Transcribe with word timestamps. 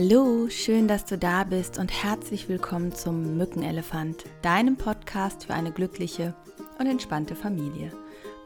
Hallo, 0.00 0.46
schön, 0.48 0.86
dass 0.86 1.06
du 1.06 1.18
da 1.18 1.42
bist 1.42 1.76
und 1.76 1.90
herzlich 1.90 2.48
willkommen 2.48 2.94
zum 2.94 3.36
Mückenelefant, 3.36 4.26
deinem 4.42 4.76
Podcast 4.76 5.46
für 5.46 5.54
eine 5.54 5.72
glückliche 5.72 6.36
und 6.78 6.86
entspannte 6.86 7.34
Familie. 7.34 7.90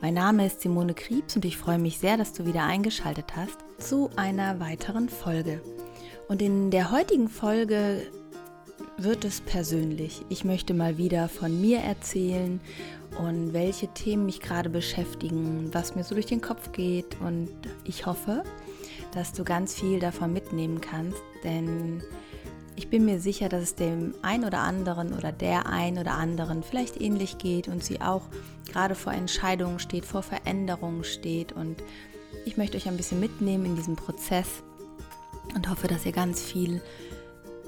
Mein 0.00 0.14
Name 0.14 0.46
ist 0.46 0.62
Simone 0.62 0.94
Kriebs 0.94 1.36
und 1.36 1.44
ich 1.44 1.58
freue 1.58 1.78
mich 1.78 1.98
sehr, 1.98 2.16
dass 2.16 2.32
du 2.32 2.46
wieder 2.46 2.64
eingeschaltet 2.64 3.36
hast 3.36 3.58
zu 3.76 4.08
einer 4.16 4.60
weiteren 4.60 5.10
Folge. 5.10 5.60
Und 6.26 6.40
in 6.40 6.70
der 6.70 6.90
heutigen 6.90 7.28
Folge 7.28 8.00
wird 8.96 9.26
es 9.26 9.42
persönlich. 9.42 10.24
Ich 10.30 10.46
möchte 10.46 10.72
mal 10.72 10.96
wieder 10.96 11.28
von 11.28 11.60
mir 11.60 11.80
erzählen 11.80 12.62
und 13.22 13.52
welche 13.52 13.88
Themen 13.88 14.24
mich 14.24 14.40
gerade 14.40 14.70
beschäftigen, 14.70 15.68
was 15.72 15.94
mir 15.96 16.04
so 16.04 16.14
durch 16.14 16.24
den 16.24 16.40
Kopf 16.40 16.72
geht 16.72 17.20
und 17.20 17.50
ich 17.84 18.06
hoffe, 18.06 18.42
dass 19.12 19.32
du 19.32 19.44
ganz 19.44 19.74
viel 19.74 20.00
davon 20.00 20.32
mitnehmen 20.32 20.80
kannst, 20.80 21.22
denn 21.44 22.02
ich 22.74 22.88
bin 22.88 23.04
mir 23.04 23.20
sicher, 23.20 23.48
dass 23.48 23.62
es 23.62 23.74
dem 23.74 24.14
ein 24.22 24.44
oder 24.44 24.60
anderen 24.60 25.12
oder 25.12 25.30
der 25.30 25.66
ein 25.66 25.98
oder 25.98 26.12
anderen 26.12 26.62
vielleicht 26.62 27.00
ähnlich 27.00 27.38
geht 27.38 27.68
und 27.68 27.84
sie 27.84 28.00
auch 28.00 28.22
gerade 28.70 28.94
vor 28.94 29.12
Entscheidungen 29.12 29.78
steht, 29.78 30.06
vor 30.06 30.22
Veränderungen 30.22 31.04
steht 31.04 31.52
und 31.52 31.82
ich 32.44 32.56
möchte 32.56 32.76
euch 32.76 32.88
ein 32.88 32.96
bisschen 32.96 33.20
mitnehmen 33.20 33.66
in 33.66 33.76
diesem 33.76 33.96
Prozess 33.96 34.62
und 35.54 35.68
hoffe, 35.68 35.86
dass 35.86 36.06
ihr 36.06 36.12
ganz 36.12 36.42
viel 36.42 36.80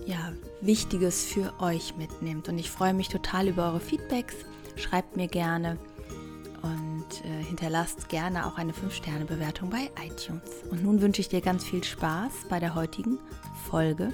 ja, 0.06 0.32
Wichtiges 0.60 1.24
für 1.24 1.52
euch 1.60 1.96
mitnehmt. 1.96 2.48
Und 2.48 2.58
ich 2.58 2.70
freue 2.70 2.94
mich 2.94 3.08
total 3.08 3.48
über 3.48 3.66
eure 3.66 3.80
Feedbacks. 3.80 4.34
Schreibt 4.76 5.16
mir 5.16 5.28
gerne 5.28 5.78
und 6.64 7.24
äh, 7.24 7.44
hinterlasst 7.44 8.08
gerne 8.08 8.46
auch 8.46 8.56
eine 8.56 8.72
5-Sterne-Bewertung 8.72 9.68
bei 9.68 9.90
iTunes. 10.02 10.62
Und 10.70 10.82
nun 10.82 11.02
wünsche 11.02 11.20
ich 11.20 11.28
dir 11.28 11.42
ganz 11.42 11.64
viel 11.64 11.84
Spaß 11.84 12.32
bei 12.48 12.58
der 12.58 12.74
heutigen 12.74 13.18
Folge 13.68 14.10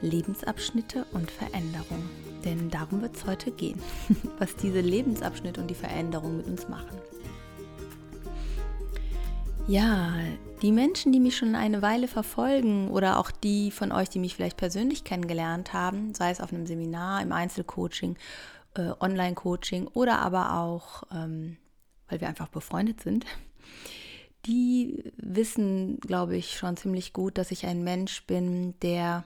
Lebensabschnitte 0.00 1.06
und 1.12 1.30
Veränderung. 1.30 2.02
Denn 2.44 2.68
darum 2.70 3.00
wird 3.00 3.16
es 3.16 3.26
heute 3.26 3.52
gehen, 3.52 3.80
was 4.38 4.56
diese 4.56 4.80
Lebensabschnitte 4.80 5.60
und 5.60 5.68
die 5.68 5.74
Veränderung 5.74 6.38
mit 6.38 6.46
uns 6.46 6.68
machen. 6.68 6.98
Ja, 9.68 10.14
die 10.62 10.72
Menschen, 10.72 11.12
die 11.12 11.20
mich 11.20 11.36
schon 11.36 11.54
eine 11.54 11.82
Weile 11.82 12.08
verfolgen 12.08 12.88
oder 12.88 13.18
auch 13.18 13.30
die 13.30 13.70
von 13.70 13.92
euch, 13.92 14.08
die 14.08 14.18
mich 14.18 14.34
vielleicht 14.34 14.56
persönlich 14.56 15.04
kennengelernt 15.04 15.72
haben, 15.72 16.14
sei 16.14 16.30
es 16.30 16.40
auf 16.40 16.52
einem 16.52 16.66
Seminar, 16.66 17.22
im 17.22 17.32
Einzelcoaching, 17.32 18.16
äh, 18.74 18.90
Online-Coaching 18.98 19.86
oder 19.88 20.20
aber 20.20 20.58
auch, 20.58 21.02
ähm, 21.12 21.58
weil 22.08 22.20
wir 22.20 22.28
einfach 22.28 22.48
befreundet 22.48 23.00
sind, 23.00 23.26
die 24.46 25.04
wissen, 25.16 25.98
glaube 26.00 26.36
ich, 26.36 26.56
schon 26.56 26.76
ziemlich 26.76 27.12
gut, 27.12 27.38
dass 27.38 27.50
ich 27.50 27.66
ein 27.66 27.84
Mensch 27.84 28.24
bin, 28.26 28.74
der 28.80 29.24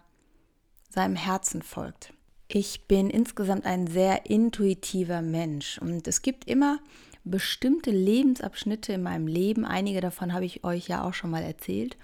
seinem 0.88 1.16
Herzen 1.16 1.62
folgt. 1.62 2.12
Ich 2.48 2.86
bin 2.86 3.08
insgesamt 3.08 3.64
ein 3.64 3.86
sehr 3.86 4.28
intuitiver 4.28 5.22
Mensch 5.22 5.78
und 5.78 6.06
es 6.06 6.22
gibt 6.22 6.46
immer 6.46 6.80
bestimmte 7.24 7.90
Lebensabschnitte 7.90 8.92
in 8.92 9.02
meinem 9.02 9.26
Leben, 9.26 9.64
einige 9.64 10.00
davon 10.00 10.32
habe 10.32 10.44
ich 10.44 10.64
euch 10.64 10.88
ja 10.88 11.04
auch 11.04 11.14
schon 11.14 11.30
mal 11.30 11.42
erzählt, 11.42 11.96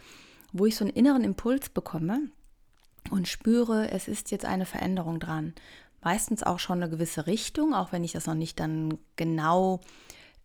wo 0.53 0.65
ich 0.67 0.77
so 0.77 0.85
einen 0.85 0.95
inneren 0.95 1.25
Impuls 1.25 1.69
bekomme 1.69 2.31
und 3.11 3.29
spüre, 3.29 3.91
es 3.91 4.09
ist 4.09 4.31
jetzt 4.31 4.45
eine 4.45 4.65
Veränderung 4.65 5.19
dran. 5.21 5.55
Meistens 6.03 6.43
auch 6.43 6.61
schon 6.61 6.81
eine 6.81 6.91
gewisse 6.91 7.27
Richtung, 7.27 7.75
auch 7.75 7.93
wenn 7.93 8.05
ich 8.05 8.13
das 8.13 8.27
noch 8.27 8.35
nicht 8.35 8.61
dann 8.61 8.99
genau 9.17 9.81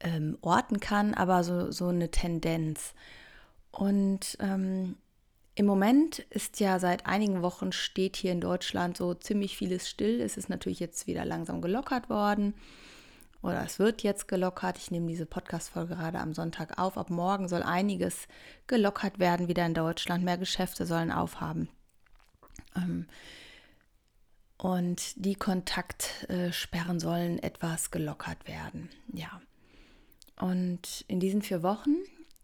ähm, 0.03 0.37
orten 0.41 0.79
kann, 0.79 1.13
aber 1.13 1.43
so, 1.43 1.71
so 1.71 1.87
eine 1.87 2.11
Tendenz. 2.11 2.93
Und 3.71 4.37
ähm, 4.39 4.97
im 5.55 5.65
Moment 5.65 6.19
ist 6.29 6.59
ja 6.59 6.79
seit 6.79 7.05
einigen 7.05 7.41
Wochen 7.41 7.71
steht 7.71 8.15
hier 8.15 8.31
in 8.31 8.41
Deutschland 8.41 8.97
so 8.97 9.13
ziemlich 9.13 9.57
vieles 9.57 9.89
still. 9.89 10.21
Es 10.21 10.37
ist 10.37 10.49
natürlich 10.49 10.79
jetzt 10.79 11.07
wieder 11.07 11.25
langsam 11.25 11.61
gelockert 11.61 12.09
worden 12.09 12.53
oder 13.43 13.63
es 13.63 13.77
wird 13.77 14.03
jetzt 14.03 14.27
gelockert. 14.27 14.77
Ich 14.77 14.89
nehme 14.89 15.07
diese 15.07 15.25
Podcast-Folge 15.25 15.95
gerade 15.95 16.19
am 16.19 16.33
Sonntag 16.33 16.79
auf. 16.79 16.97
Ab 16.97 17.09
morgen 17.09 17.47
soll 17.47 17.61
einiges 17.61 18.27
gelockert 18.67 19.19
werden 19.19 19.47
wieder 19.47 19.65
in 19.65 19.73
Deutschland. 19.73 20.23
Mehr 20.23 20.37
Geschäfte 20.37 20.85
sollen 20.85 21.11
aufhaben. 21.11 21.69
Ähm, 22.75 23.05
und 24.57 25.23
die 25.23 25.35
Kontaktsperren 25.35 26.99
sollen 26.99 27.37
etwas 27.39 27.91
gelockert 27.91 28.47
werden. 28.47 28.89
Ja. 29.11 29.41
Und 30.43 31.05
in 31.07 31.21
diesen 31.21 31.41
vier 31.41 31.63
Wochen 31.63 31.95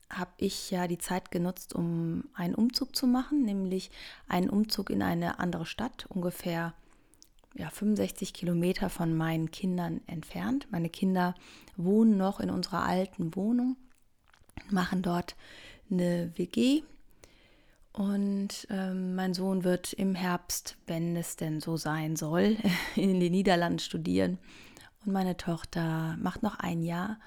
habe 0.09 0.31
ich 0.37 0.71
ja 0.71 0.87
die 0.87 0.99
Zeit 0.99 1.31
genutzt, 1.31 1.75
um 1.75 2.23
einen 2.33 2.55
Umzug 2.55 2.95
zu 2.95 3.07
machen, 3.07 3.43
nämlich 3.43 3.91
einen 4.29 4.49
Umzug 4.49 4.89
in 4.89 5.01
eine 5.01 5.39
andere 5.39 5.65
Stadt, 5.65 6.05
ungefähr 6.07 6.73
ja, 7.55 7.69
65 7.69 8.31
Kilometer 8.31 8.89
von 8.89 9.13
meinen 9.17 9.51
Kindern 9.51 9.99
entfernt. 10.07 10.65
Meine 10.71 10.89
Kinder 10.89 11.35
wohnen 11.75 12.15
noch 12.15 12.39
in 12.39 12.49
unserer 12.49 12.85
alten 12.85 13.35
Wohnung, 13.35 13.75
machen 14.69 15.01
dort 15.01 15.35
eine 15.91 16.31
WG. 16.37 16.83
Und 17.91 18.65
ähm, 18.69 19.15
mein 19.15 19.33
Sohn 19.33 19.65
wird 19.65 19.91
im 19.91 20.15
Herbst, 20.15 20.77
wenn 20.87 21.17
es 21.17 21.35
denn 21.35 21.59
so 21.59 21.75
sein 21.75 22.15
soll, 22.15 22.55
in 22.95 23.19
den 23.19 23.33
Niederlanden 23.33 23.79
studieren. 23.79 24.37
Und 25.05 25.11
meine 25.11 25.35
Tochter 25.35 26.15
macht 26.21 26.43
noch 26.43 26.59
ein 26.59 26.81
Jahr, 26.81 27.17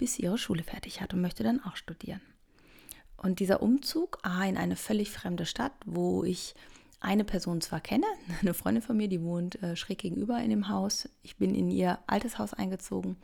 bis 0.00 0.14
sie 0.14 0.22
ihre 0.22 0.38
Schule 0.38 0.62
fertig 0.62 1.02
hat 1.02 1.12
und 1.12 1.20
möchte 1.20 1.44
dann 1.44 1.62
auch 1.62 1.76
studieren. 1.76 2.22
Und 3.18 3.38
dieser 3.38 3.62
Umzug 3.62 4.18
ah, 4.22 4.44
in 4.46 4.56
eine 4.56 4.76
völlig 4.76 5.10
fremde 5.10 5.44
Stadt, 5.44 5.74
wo 5.84 6.24
ich 6.24 6.54
eine 7.00 7.22
Person 7.22 7.60
zwar 7.60 7.80
kenne, 7.80 8.06
eine 8.40 8.54
Freundin 8.54 8.82
von 8.82 8.96
mir, 8.96 9.08
die 9.08 9.22
wohnt 9.22 9.62
äh, 9.62 9.76
schräg 9.76 9.98
gegenüber 9.98 10.40
in 10.40 10.48
dem 10.48 10.68
Haus. 10.68 11.06
Ich 11.22 11.36
bin 11.36 11.54
in 11.54 11.70
ihr 11.70 11.98
altes 12.06 12.38
Haus 12.38 12.54
eingezogen. 12.54 13.18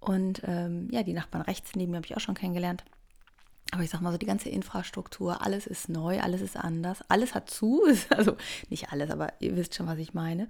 Und 0.00 0.40
ähm, 0.46 0.88
ja, 0.90 1.02
die 1.02 1.12
Nachbarn 1.12 1.42
rechts 1.42 1.76
neben 1.76 1.90
mir 1.90 1.98
habe 1.98 2.06
ich 2.06 2.16
auch 2.16 2.20
schon 2.20 2.34
kennengelernt. 2.34 2.82
Aber 3.72 3.82
ich 3.82 3.90
sag 3.90 4.00
mal 4.00 4.10
so, 4.10 4.16
die 4.16 4.26
ganze 4.26 4.48
Infrastruktur, 4.48 5.42
alles 5.42 5.66
ist 5.66 5.90
neu, 5.90 6.18
alles 6.20 6.40
ist 6.40 6.56
anders, 6.56 7.04
alles 7.08 7.34
hat 7.34 7.50
zu. 7.50 7.82
Also 8.08 8.38
nicht 8.70 8.90
alles, 8.90 9.10
aber 9.10 9.34
ihr 9.40 9.54
wisst 9.54 9.74
schon, 9.74 9.86
was 9.86 9.98
ich 9.98 10.14
meine. 10.14 10.48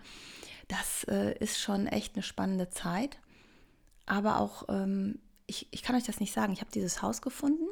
Das 0.68 1.02
äh, 1.08 1.36
ist 1.40 1.58
schon 1.58 1.88
echt 1.88 2.14
eine 2.14 2.22
spannende 2.22 2.70
Zeit. 2.70 3.18
Aber 4.06 4.38
auch, 4.38 4.68
ähm, 4.68 5.18
ich, 5.50 5.68
ich 5.70 5.82
kann 5.82 5.96
euch 5.96 6.04
das 6.04 6.20
nicht 6.20 6.32
sagen. 6.32 6.52
Ich 6.52 6.60
habe 6.60 6.70
dieses 6.70 7.02
Haus 7.02 7.20
gefunden 7.20 7.68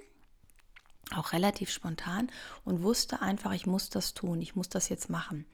auch 1.16 1.32
relativ 1.32 1.70
spontan 1.70 2.28
und 2.64 2.82
wusste 2.82 3.22
einfach, 3.22 3.52
ich 3.52 3.66
muss 3.66 3.90
das 3.90 4.14
tun, 4.14 4.40
ich 4.42 4.56
muss 4.56 4.68
das 4.68 4.88
jetzt 4.88 5.10
machen. 5.10 5.46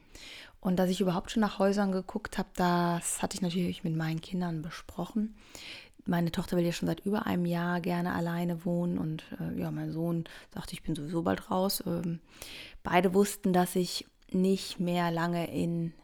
Und 0.61 0.77
dass 0.77 0.91
ich 0.91 1.01
überhaupt 1.01 1.31
schon 1.31 1.43
nach 1.43 1.59
Häusern 1.59 1.93
geguckt 1.93 2.39
habe, 2.39 2.49
das 2.57 3.23
hatte 3.23 3.37
ich 3.37 3.43
natürlich 3.43 3.85
mit 3.85 3.95
meinen 3.95 4.21
Kindern 4.21 4.63
besprochen. 4.63 5.37
Meine 6.07 6.33
Tochter 6.33 6.57
will 6.57 6.65
ja 6.65 6.73
schon 6.73 6.89
seit 6.89 7.01
über 7.01 7.27
einem 7.27 7.47
Jahr 7.47 7.81
gerne 7.81 8.15
alleine 8.15 8.65
wohnen 8.65 8.99
und 8.99 9.25
äh, 9.41 9.59
ja, 9.59 9.71
mein 9.71 9.93
Sohn 9.93 10.25
sagte, 10.53 10.75
ich 10.75 10.83
bin 10.83 10.95
sowieso 10.95 11.23
bald 11.23 11.51
raus. 11.51 11.83
Ähm, 11.87 12.21
beide 12.83 13.15
wussten, 13.15 13.53
dass 13.53 13.75
ich 13.77 14.07
nicht 14.31 14.81
mehr 14.81 15.11
lange 15.11 15.51
in 15.51 15.95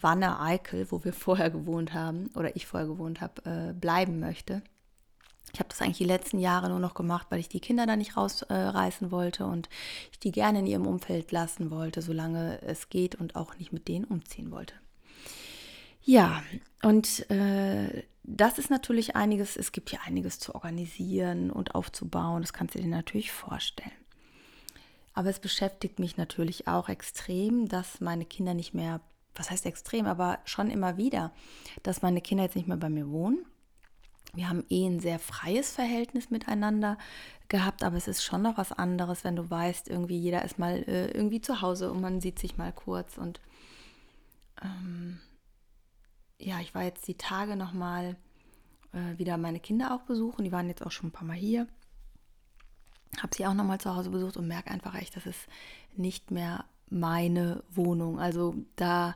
Wanne-Eickel, 0.00 0.90
wo 0.90 1.04
wir 1.04 1.12
vorher 1.12 1.50
gewohnt 1.50 1.94
haben 1.94 2.28
oder 2.34 2.56
ich 2.56 2.66
vorher 2.66 2.88
gewohnt 2.88 3.20
habe, 3.20 3.44
äh, 3.44 3.72
bleiben 3.72 4.18
möchte. 4.20 4.62
Ich 5.52 5.60
habe 5.60 5.68
das 5.68 5.80
eigentlich 5.80 5.98
die 5.98 6.04
letzten 6.04 6.38
Jahre 6.38 6.68
nur 6.68 6.80
noch 6.80 6.94
gemacht, 6.94 7.28
weil 7.30 7.40
ich 7.40 7.48
die 7.48 7.60
Kinder 7.60 7.86
da 7.86 7.96
nicht 7.96 8.16
rausreißen 8.16 9.08
äh, 9.08 9.10
wollte 9.10 9.46
und 9.46 9.68
ich 10.12 10.18
die 10.18 10.32
gerne 10.32 10.58
in 10.58 10.66
ihrem 10.66 10.86
Umfeld 10.86 11.32
lassen 11.32 11.70
wollte, 11.70 12.02
solange 12.02 12.60
es 12.62 12.88
geht 12.90 13.14
und 13.14 13.36
auch 13.36 13.56
nicht 13.58 13.72
mit 13.72 13.88
denen 13.88 14.04
umziehen 14.04 14.50
wollte. 14.50 14.74
Ja, 16.02 16.42
und 16.82 17.28
äh, 17.30 18.04
das 18.22 18.58
ist 18.58 18.70
natürlich 18.70 19.16
einiges, 19.16 19.56
es 19.56 19.72
gibt 19.72 19.90
hier 19.90 20.00
einiges 20.04 20.38
zu 20.38 20.54
organisieren 20.54 21.50
und 21.50 21.74
aufzubauen, 21.74 22.42
das 22.42 22.52
kannst 22.52 22.74
du 22.74 22.78
dir 22.78 22.88
natürlich 22.88 23.32
vorstellen. 23.32 23.90
Aber 25.14 25.30
es 25.30 25.38
beschäftigt 25.38 25.98
mich 25.98 26.16
natürlich 26.16 26.68
auch 26.68 26.88
extrem, 26.88 27.68
dass 27.68 28.00
meine 28.00 28.26
Kinder 28.26 28.52
nicht 28.52 28.74
mehr, 28.74 29.00
was 29.34 29.50
heißt 29.50 29.64
extrem, 29.64 30.06
aber 30.06 30.38
schon 30.44 30.70
immer 30.70 30.96
wieder, 30.96 31.32
dass 31.82 32.02
meine 32.02 32.20
Kinder 32.20 32.44
jetzt 32.44 32.56
nicht 32.56 32.68
mehr 32.68 32.76
bei 32.76 32.90
mir 32.90 33.08
wohnen 33.08 33.46
wir 34.34 34.48
haben 34.48 34.64
eh 34.68 34.86
ein 34.86 35.00
sehr 35.00 35.18
freies 35.18 35.72
Verhältnis 35.72 36.30
miteinander 36.30 36.98
gehabt, 37.48 37.82
aber 37.84 37.96
es 37.96 38.08
ist 38.08 38.24
schon 38.24 38.42
noch 38.42 38.58
was 38.58 38.72
anderes, 38.72 39.24
wenn 39.24 39.36
du 39.36 39.48
weißt, 39.48 39.88
irgendwie 39.88 40.18
jeder 40.18 40.44
ist 40.44 40.58
mal 40.58 40.82
äh, 40.88 41.10
irgendwie 41.12 41.40
zu 41.40 41.62
Hause 41.62 41.90
und 41.90 42.00
man 42.00 42.20
sieht 42.20 42.38
sich 42.38 42.56
mal 42.56 42.72
kurz. 42.72 43.18
Und 43.18 43.40
ähm, 44.62 45.20
ja, 46.38 46.60
ich 46.60 46.74
war 46.74 46.82
jetzt 46.82 47.06
die 47.08 47.16
Tage 47.16 47.56
nochmal 47.56 48.16
äh, 48.92 49.18
wieder 49.18 49.36
meine 49.36 49.60
Kinder 49.60 49.94
auch 49.94 50.02
besuchen. 50.02 50.44
Die 50.44 50.52
waren 50.52 50.68
jetzt 50.68 50.84
auch 50.84 50.90
schon 50.90 51.08
ein 51.08 51.12
paar 51.12 51.26
Mal 51.26 51.36
hier. 51.36 51.66
Habe 53.18 53.34
sie 53.34 53.46
auch 53.46 53.54
nochmal 53.54 53.80
zu 53.80 53.94
Hause 53.94 54.10
besucht 54.10 54.36
und 54.36 54.48
merke 54.48 54.70
einfach 54.70 54.94
echt, 54.94 55.16
das 55.16 55.26
ist 55.26 55.46
nicht 55.96 56.30
mehr 56.30 56.64
meine 56.90 57.62
Wohnung. 57.70 58.18
Also 58.18 58.54
da 58.76 59.14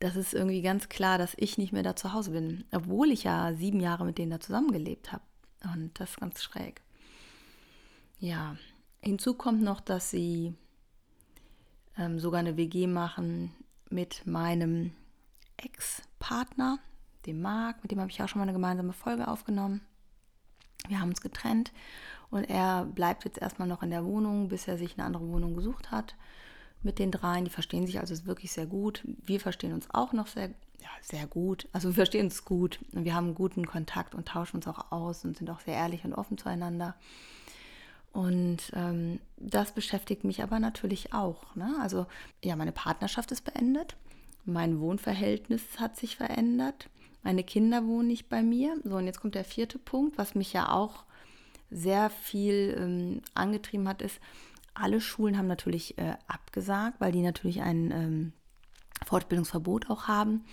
das 0.00 0.16
ist 0.16 0.32
irgendwie 0.34 0.62
ganz 0.62 0.88
klar, 0.88 1.18
dass 1.18 1.34
ich 1.36 1.58
nicht 1.58 1.72
mehr 1.72 1.82
da 1.82 1.96
zu 1.96 2.12
Hause 2.12 2.30
bin, 2.30 2.64
obwohl 2.72 3.10
ich 3.10 3.24
ja 3.24 3.52
sieben 3.54 3.80
Jahre 3.80 4.04
mit 4.04 4.18
denen 4.18 4.30
da 4.30 4.40
zusammengelebt 4.40 5.12
habe. 5.12 5.22
Und 5.64 5.98
das 5.98 6.10
ist 6.10 6.20
ganz 6.20 6.42
schräg. 6.42 6.82
Ja, 8.20 8.56
hinzu 9.02 9.34
kommt 9.34 9.62
noch, 9.62 9.80
dass 9.80 10.10
sie 10.10 10.54
ähm, 11.96 12.20
sogar 12.20 12.40
eine 12.40 12.56
WG 12.56 12.86
machen 12.86 13.52
mit 13.90 14.26
meinem 14.26 14.92
Ex-Partner, 15.56 16.78
dem 17.26 17.40
Marc, 17.40 17.82
mit 17.82 17.90
dem 17.90 18.00
habe 18.00 18.10
ich 18.10 18.22
auch 18.22 18.28
schon 18.28 18.38
mal 18.38 18.44
eine 18.44 18.52
gemeinsame 18.52 18.92
Folge 18.92 19.26
aufgenommen. 19.26 19.80
Wir 20.86 21.00
haben 21.00 21.08
uns 21.08 21.20
getrennt 21.20 21.72
und 22.30 22.44
er 22.44 22.84
bleibt 22.84 23.24
jetzt 23.24 23.38
erstmal 23.38 23.66
noch 23.66 23.82
in 23.82 23.90
der 23.90 24.04
Wohnung, 24.04 24.48
bis 24.48 24.68
er 24.68 24.78
sich 24.78 24.96
eine 24.96 25.06
andere 25.06 25.26
Wohnung 25.26 25.56
gesucht 25.56 25.90
hat 25.90 26.14
mit 26.82 26.98
den 26.98 27.10
dreien. 27.10 27.44
Die 27.44 27.50
verstehen 27.50 27.86
sich 27.86 27.98
also 27.98 28.26
wirklich 28.26 28.52
sehr 28.52 28.66
gut. 28.66 29.02
Wir 29.24 29.40
verstehen 29.40 29.72
uns 29.72 29.88
auch 29.90 30.12
noch 30.12 30.26
sehr, 30.26 30.48
ja, 30.80 30.90
sehr 31.02 31.26
gut. 31.26 31.68
Also 31.72 31.88
wir 31.88 31.94
verstehen 31.94 32.26
uns 32.26 32.44
gut 32.44 32.78
und 32.92 33.04
wir 33.04 33.14
haben 33.14 33.34
guten 33.34 33.66
Kontakt 33.66 34.14
und 34.14 34.28
tauschen 34.28 34.56
uns 34.56 34.66
auch 34.66 34.92
aus 34.92 35.24
und 35.24 35.36
sind 35.36 35.50
auch 35.50 35.60
sehr 35.60 35.74
ehrlich 35.74 36.04
und 36.04 36.14
offen 36.14 36.38
zueinander. 36.38 36.94
Und 38.12 38.72
ähm, 38.74 39.20
das 39.36 39.72
beschäftigt 39.72 40.24
mich 40.24 40.42
aber 40.42 40.58
natürlich 40.58 41.12
auch. 41.12 41.54
Ne? 41.54 41.76
Also 41.80 42.06
ja, 42.42 42.56
meine 42.56 42.72
Partnerschaft 42.72 43.30
ist 43.32 43.44
beendet, 43.44 43.96
mein 44.44 44.80
Wohnverhältnis 44.80 45.62
hat 45.78 45.96
sich 45.96 46.16
verändert, 46.16 46.88
meine 47.22 47.44
Kinder 47.44 47.86
wohnen 47.86 48.08
nicht 48.08 48.28
bei 48.28 48.42
mir. 48.42 48.76
So, 48.84 48.96
und 48.96 49.06
jetzt 49.06 49.20
kommt 49.20 49.34
der 49.34 49.44
vierte 49.44 49.78
Punkt, 49.78 50.16
was 50.16 50.34
mich 50.34 50.52
ja 50.52 50.72
auch 50.72 51.04
sehr 51.70 52.08
viel 52.08 52.74
ähm, 52.78 53.22
angetrieben 53.34 53.88
hat, 53.88 54.00
ist, 54.00 54.20
alle 54.80 55.00
Schulen 55.00 55.36
haben 55.38 55.46
natürlich 55.46 55.98
äh, 55.98 56.16
abgesagt, 56.26 57.00
weil 57.00 57.12
die 57.12 57.22
natürlich 57.22 57.60
ein 57.60 57.90
ähm, 57.90 58.32
Fortbildungsverbot 59.06 59.90
auch 59.90 60.08
haben 60.08 60.44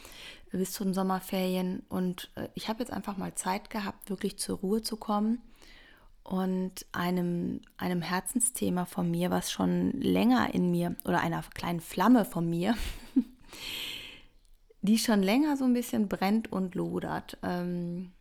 bis 0.52 0.72
zu 0.72 0.84
den 0.84 0.94
Sommerferien. 0.94 1.84
Und 1.90 2.32
äh, 2.36 2.48
ich 2.54 2.70
habe 2.70 2.80
jetzt 2.80 2.92
einfach 2.92 3.18
mal 3.18 3.36
Zeit 3.36 3.70
gehabt, 3.70 4.10
wirklich 4.10 4.38
zur 4.38 4.58
Ruhe 4.60 4.82
zu 4.82 4.98
kommen 4.98 5.42
und 6.24 6.86
einem, 6.92 7.62
einem 7.78 8.02
Herzensthema 8.02 8.86
von 8.86 9.12
mir, 9.12 9.30
was 9.30 9.52
schon 9.52 9.92
länger 9.92 10.54
in 10.54 10.72
mir 10.72 10.96
oder 11.06 11.22
einer 11.22 11.44
kleinen 11.54 11.82
Flamme 11.82 12.26
von 12.26 12.50
mir, 12.50 12.76
die 14.82 14.98
schon 14.98 15.22
länger 15.22 15.58
so 15.58 15.66
ein 15.66 15.74
bisschen 15.74 16.08
brennt 16.08 16.52
und 16.52 16.76
lodert. 16.76 17.38
Ähm, 17.44 18.12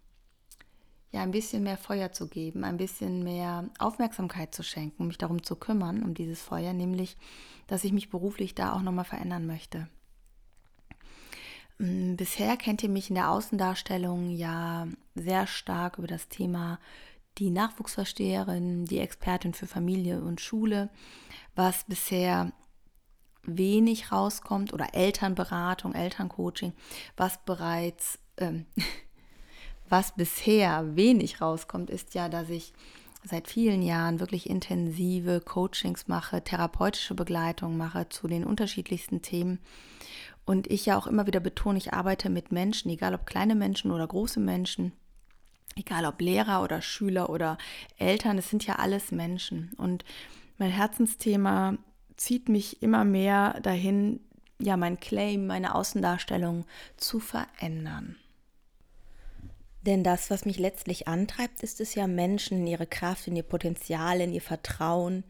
ja, 1.15 1.23
ein 1.23 1.31
bisschen 1.31 1.63
mehr 1.63 1.79
Feuer 1.79 2.11
zu 2.11 2.27
geben, 2.27 2.65
ein 2.65 2.77
bisschen 2.77 3.23
mehr 3.23 3.71
Aufmerksamkeit 3.79 4.53
zu 4.53 4.65
schenken, 4.65 5.07
mich 5.07 5.17
darum 5.17 5.45
zu 5.45 5.55
kümmern, 5.55 6.03
um 6.03 6.13
dieses 6.13 6.43
Feuer, 6.43 6.73
nämlich, 6.73 7.17
dass 7.69 7.85
ich 7.85 7.93
mich 7.93 8.11
beruflich 8.11 8.57
da 8.57 8.73
auch 8.73 8.83
nochmal 8.83 9.05
verändern 9.05 9.47
möchte. 9.47 9.87
Mm, 11.79 12.17
bisher 12.17 12.57
kennt 12.57 12.83
ihr 12.83 12.89
mich 12.89 13.11
in 13.11 13.15
der 13.15 13.31
Außendarstellung 13.31 14.29
ja 14.31 14.89
sehr 15.15 15.47
stark 15.47 15.99
über 15.99 16.09
das 16.09 16.29
Thema 16.29 16.81
die 17.39 17.51
Nachwuchsversteherin, 17.51 18.85
die 18.85 18.99
Expertin 18.99 19.55
für 19.55 19.69
Familie 19.69 20.21
und 20.21 20.41
Schule, 20.41 20.91
was 21.55 21.85
bisher 21.85 22.51
wenig 23.45 24.11
rauskommt 24.11 24.73
oder 24.73 24.97
Elternberatung, 24.97 25.95
Elterncoaching, 25.95 26.73
was 27.17 27.39
bereits 27.45 28.19
ähm, 28.37 28.67
was 29.95 30.11
bisher 30.11 30.97
wenig 30.97 31.41
rauskommt, 31.41 31.89
ist 31.89 32.15
ja, 32.15 32.29
dass 32.29 32.51
ich 32.51 32.73
seit 33.23 33.47
vielen 33.47 33.81
Jahren 33.81 34.19
wirklich 34.19 34.51
intensive 34.51 35.41
Coachings 35.41 36.09
mache, 36.09 36.43
therapeutische 36.43 37.15
Begleitung 37.15 37.77
mache 37.77 38.09
zu 38.09 38.27
den 38.27 38.43
unterschiedlichsten 38.45 39.23
Themen. 39.23 39.61
Und 40.45 40.67
ich 40.67 40.87
ja 40.87 40.99
auch 40.99 41.07
immer 41.07 41.29
wieder 41.29 41.39
betone, 41.39 41.79
ich 41.79 41.93
arbeite 41.93 42.29
mit 42.29 42.51
Menschen, 42.51 42.91
egal 42.91 43.15
ob 43.15 43.25
kleine 43.25 43.55
Menschen 43.55 43.93
oder 43.93 44.05
große 44.05 44.41
Menschen, 44.41 44.91
egal 45.77 46.07
ob 46.07 46.21
Lehrer 46.21 46.65
oder 46.65 46.83
Schüler 46.83 47.31
oder 47.31 47.57
Eltern, 47.97 48.37
es 48.37 48.51
sind 48.51 48.67
ja 48.67 48.75
alles 48.81 49.13
Menschen. 49.13 49.75
Und 49.77 50.05
mein 50.59 50.73
Herzensthema 50.73 51.79
zieht 52.17 52.49
mich 52.49 52.83
immer 52.83 53.05
mehr 53.05 53.61
dahin, 53.61 54.19
ja, 54.59 54.77
mein 54.77 54.99
Claim, 54.99 55.47
meine 55.47 55.77
Außendarstellung 55.77 56.65
zu 56.97 57.21
verändern. 57.21 58.17
Denn 59.87 60.03
das, 60.03 60.31
was 60.31 60.47
mich 60.47 60.59
letztlich 60.59 61.09
antreibt, 61.09 61.63
ist 61.63 61.81
es 61.81 61.95
ja, 61.95 62.07
Menschen 62.07 62.59
in 62.59 62.67
ihre 62.67 62.87
Kraft, 62.87 63.29
in 63.29 63.37
ihr 63.37 63.43
Potenzial, 63.43 64.21
in 64.21 64.33
ihr 64.33 64.41
Vertrauen 64.41 65.25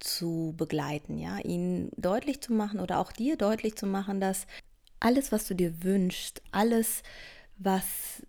zu 0.00 0.54
begleiten, 0.56 1.18
ja, 1.18 1.38
ihnen 1.38 1.90
deutlich 1.96 2.40
zu 2.40 2.52
machen 2.52 2.80
oder 2.80 2.98
auch 2.98 3.12
dir 3.12 3.36
deutlich 3.36 3.76
zu 3.76 3.86
machen, 3.86 4.20
dass 4.20 4.46
alles, 5.00 5.32
was 5.32 5.46
du 5.46 5.54
dir 5.54 5.82
wünschst, 5.82 6.42
alles, 6.50 7.02
was 7.58 8.22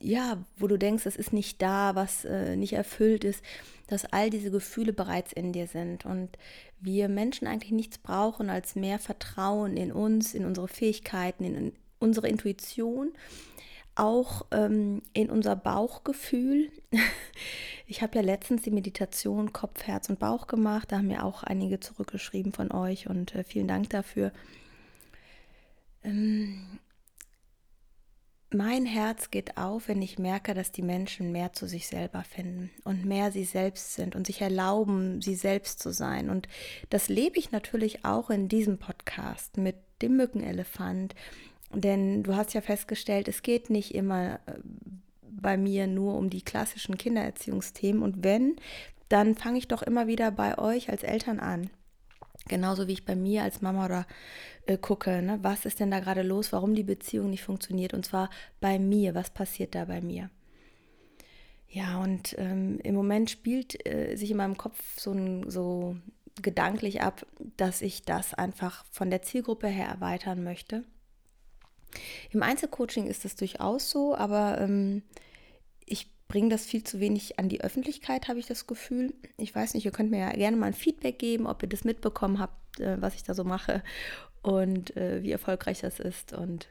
ja, 0.00 0.44
wo 0.56 0.66
du 0.66 0.76
denkst, 0.76 1.06
es 1.06 1.16
ist 1.16 1.32
nicht 1.32 1.62
da, 1.62 1.94
was 1.94 2.24
äh, 2.24 2.56
nicht 2.56 2.74
erfüllt 2.74 3.24
ist, 3.24 3.42
dass 3.86 4.04
all 4.04 4.28
diese 4.28 4.50
Gefühle 4.50 4.92
bereits 4.92 5.32
in 5.32 5.52
dir 5.52 5.66
sind. 5.66 6.04
Und 6.04 6.36
wir 6.80 7.08
Menschen 7.08 7.46
eigentlich 7.46 7.72
nichts 7.72 7.98
brauchen 7.98 8.50
als 8.50 8.74
mehr 8.74 8.98
Vertrauen 8.98 9.76
in 9.76 9.92
uns, 9.92 10.34
in 10.34 10.44
unsere 10.44 10.68
Fähigkeiten, 10.68 11.44
in 11.44 11.72
unsere 12.00 12.28
Intuition 12.28 13.12
auch 13.96 14.46
ähm, 14.50 15.02
in 15.12 15.30
unser 15.30 15.56
Bauchgefühl. 15.56 16.70
Ich 17.86 18.00
habe 18.00 18.16
ja 18.16 18.22
letztens 18.22 18.62
die 18.62 18.70
Meditation 18.70 19.52
Kopf, 19.52 19.86
Herz 19.86 20.08
und 20.08 20.18
Bauch 20.18 20.46
gemacht. 20.46 20.90
Da 20.90 20.96
haben 20.96 21.08
mir 21.08 21.22
auch 21.22 21.42
einige 21.42 21.80
zurückgeschrieben 21.80 22.54
von 22.54 22.72
euch 22.72 23.10
und 23.10 23.34
äh, 23.34 23.44
vielen 23.44 23.68
Dank 23.68 23.90
dafür. 23.90 24.32
Ähm, 26.02 26.78
mein 28.54 28.86
Herz 28.86 29.30
geht 29.30 29.56
auf, 29.56 29.88
wenn 29.88 30.00
ich 30.00 30.18
merke, 30.18 30.54
dass 30.54 30.70
die 30.70 30.82
Menschen 30.82 31.32
mehr 31.32 31.52
zu 31.52 31.66
sich 31.66 31.88
selber 31.88 32.22
finden 32.22 32.70
und 32.84 33.04
mehr 33.04 33.32
sie 33.32 33.44
selbst 33.44 33.94
sind 33.94 34.14
und 34.14 34.26
sich 34.26 34.40
erlauben, 34.40 35.20
sie 35.20 35.34
selbst 35.34 35.80
zu 35.80 35.92
sein. 35.92 36.30
Und 36.30 36.46
das 36.88 37.08
lebe 37.08 37.38
ich 37.38 37.50
natürlich 37.50 38.04
auch 38.04 38.30
in 38.30 38.48
diesem 38.48 38.78
Podcast 38.78 39.56
mit 39.56 39.76
dem 40.02 40.16
Mückenelefant, 40.16 41.14
denn 41.74 42.22
du 42.22 42.34
hast 42.34 42.54
ja 42.54 42.60
festgestellt, 42.60 43.28
es 43.28 43.42
geht 43.42 43.70
nicht 43.70 43.94
immer 43.94 44.40
äh, 44.46 44.58
bei 45.22 45.56
mir 45.56 45.86
nur 45.86 46.16
um 46.16 46.30
die 46.30 46.42
klassischen 46.42 46.96
Kindererziehungsthemen. 46.96 48.02
Und 48.02 48.24
wenn, 48.24 48.56
dann 49.08 49.34
fange 49.34 49.58
ich 49.58 49.68
doch 49.68 49.82
immer 49.82 50.06
wieder 50.06 50.30
bei 50.30 50.58
euch 50.58 50.90
als 50.90 51.02
Eltern 51.02 51.40
an. 51.40 51.70
Genauso 52.48 52.88
wie 52.88 52.92
ich 52.92 53.04
bei 53.04 53.16
mir 53.16 53.42
als 53.42 53.62
Mama 53.62 53.86
oder 53.86 54.06
äh, 54.66 54.76
gucke, 54.76 55.22
ne, 55.22 55.38
was 55.42 55.64
ist 55.64 55.80
denn 55.80 55.90
da 55.90 56.00
gerade 56.00 56.22
los, 56.22 56.52
warum 56.52 56.74
die 56.74 56.82
Beziehung 56.82 57.30
nicht 57.30 57.42
funktioniert. 57.42 57.94
Und 57.94 58.04
zwar 58.04 58.30
bei 58.60 58.78
mir, 58.78 59.14
was 59.14 59.30
passiert 59.30 59.74
da 59.74 59.84
bei 59.86 60.00
mir. 60.00 60.30
Ja, 61.68 62.00
und 62.02 62.36
ähm, 62.38 62.78
im 62.82 62.94
Moment 62.94 63.30
spielt 63.30 63.86
äh, 63.86 64.16
sich 64.16 64.30
in 64.30 64.36
meinem 64.36 64.56
Kopf 64.56 64.78
so, 64.98 65.42
so 65.48 65.96
gedanklich 66.40 67.02
ab, 67.02 67.26
dass 67.56 67.82
ich 67.82 68.02
das 68.02 68.34
einfach 68.34 68.84
von 68.90 69.10
der 69.10 69.22
Zielgruppe 69.22 69.68
her 69.68 69.88
erweitern 69.88 70.44
möchte 70.44 70.84
im 72.30 72.42
Einzelcoaching 72.42 73.06
ist 73.06 73.24
das 73.24 73.36
durchaus 73.36 73.90
so, 73.90 74.14
aber 74.14 74.60
ähm, 74.60 75.02
ich 75.86 76.10
bringe 76.28 76.48
das 76.48 76.64
viel 76.64 76.82
zu 76.82 77.00
wenig 77.00 77.38
an 77.38 77.48
die 77.48 77.60
Öffentlichkeit, 77.60 78.28
habe 78.28 78.38
ich 78.38 78.46
das 78.46 78.66
Gefühl. 78.66 79.14
Ich 79.36 79.54
weiß 79.54 79.74
nicht, 79.74 79.84
ihr 79.84 79.92
könnt 79.92 80.10
mir 80.10 80.20
ja 80.20 80.30
gerne 80.30 80.56
mal 80.56 80.66
ein 80.66 80.74
Feedback 80.74 81.18
geben, 81.18 81.46
ob 81.46 81.62
ihr 81.62 81.68
das 81.68 81.84
mitbekommen 81.84 82.38
habt, 82.38 82.80
äh, 82.80 83.00
was 83.00 83.14
ich 83.14 83.22
da 83.22 83.34
so 83.34 83.44
mache 83.44 83.82
und 84.42 84.96
äh, 84.96 85.22
wie 85.22 85.32
erfolgreich 85.32 85.80
das 85.80 86.00
ist. 86.00 86.32
Und 86.32 86.68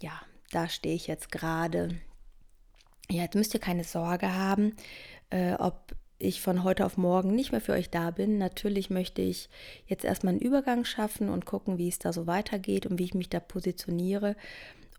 ja, 0.00 0.20
da 0.50 0.68
stehe 0.68 0.94
ich 0.94 1.06
jetzt 1.06 1.30
gerade. 1.30 2.00
Ja, 3.10 3.22
jetzt 3.22 3.34
müsst 3.34 3.54
ihr 3.54 3.60
keine 3.60 3.84
Sorge 3.84 4.34
haben, 4.34 4.76
äh, 5.30 5.54
ob 5.54 5.94
ich 6.20 6.40
von 6.40 6.64
heute 6.64 6.84
auf 6.86 6.96
morgen 6.96 7.34
nicht 7.34 7.50
mehr 7.50 7.60
für 7.60 7.72
euch 7.72 7.90
da 7.90 8.10
bin. 8.10 8.38
Natürlich 8.38 8.90
möchte 8.90 9.22
ich 9.22 9.48
jetzt 9.86 10.04
erstmal 10.04 10.34
einen 10.34 10.42
Übergang 10.42 10.84
schaffen 10.84 11.28
und 11.28 11.46
gucken, 11.46 11.78
wie 11.78 11.88
es 11.88 11.98
da 11.98 12.12
so 12.12 12.26
weitergeht 12.26 12.86
und 12.86 12.98
wie 12.98 13.04
ich 13.04 13.14
mich 13.14 13.30
da 13.30 13.40
positioniere. 13.40 14.36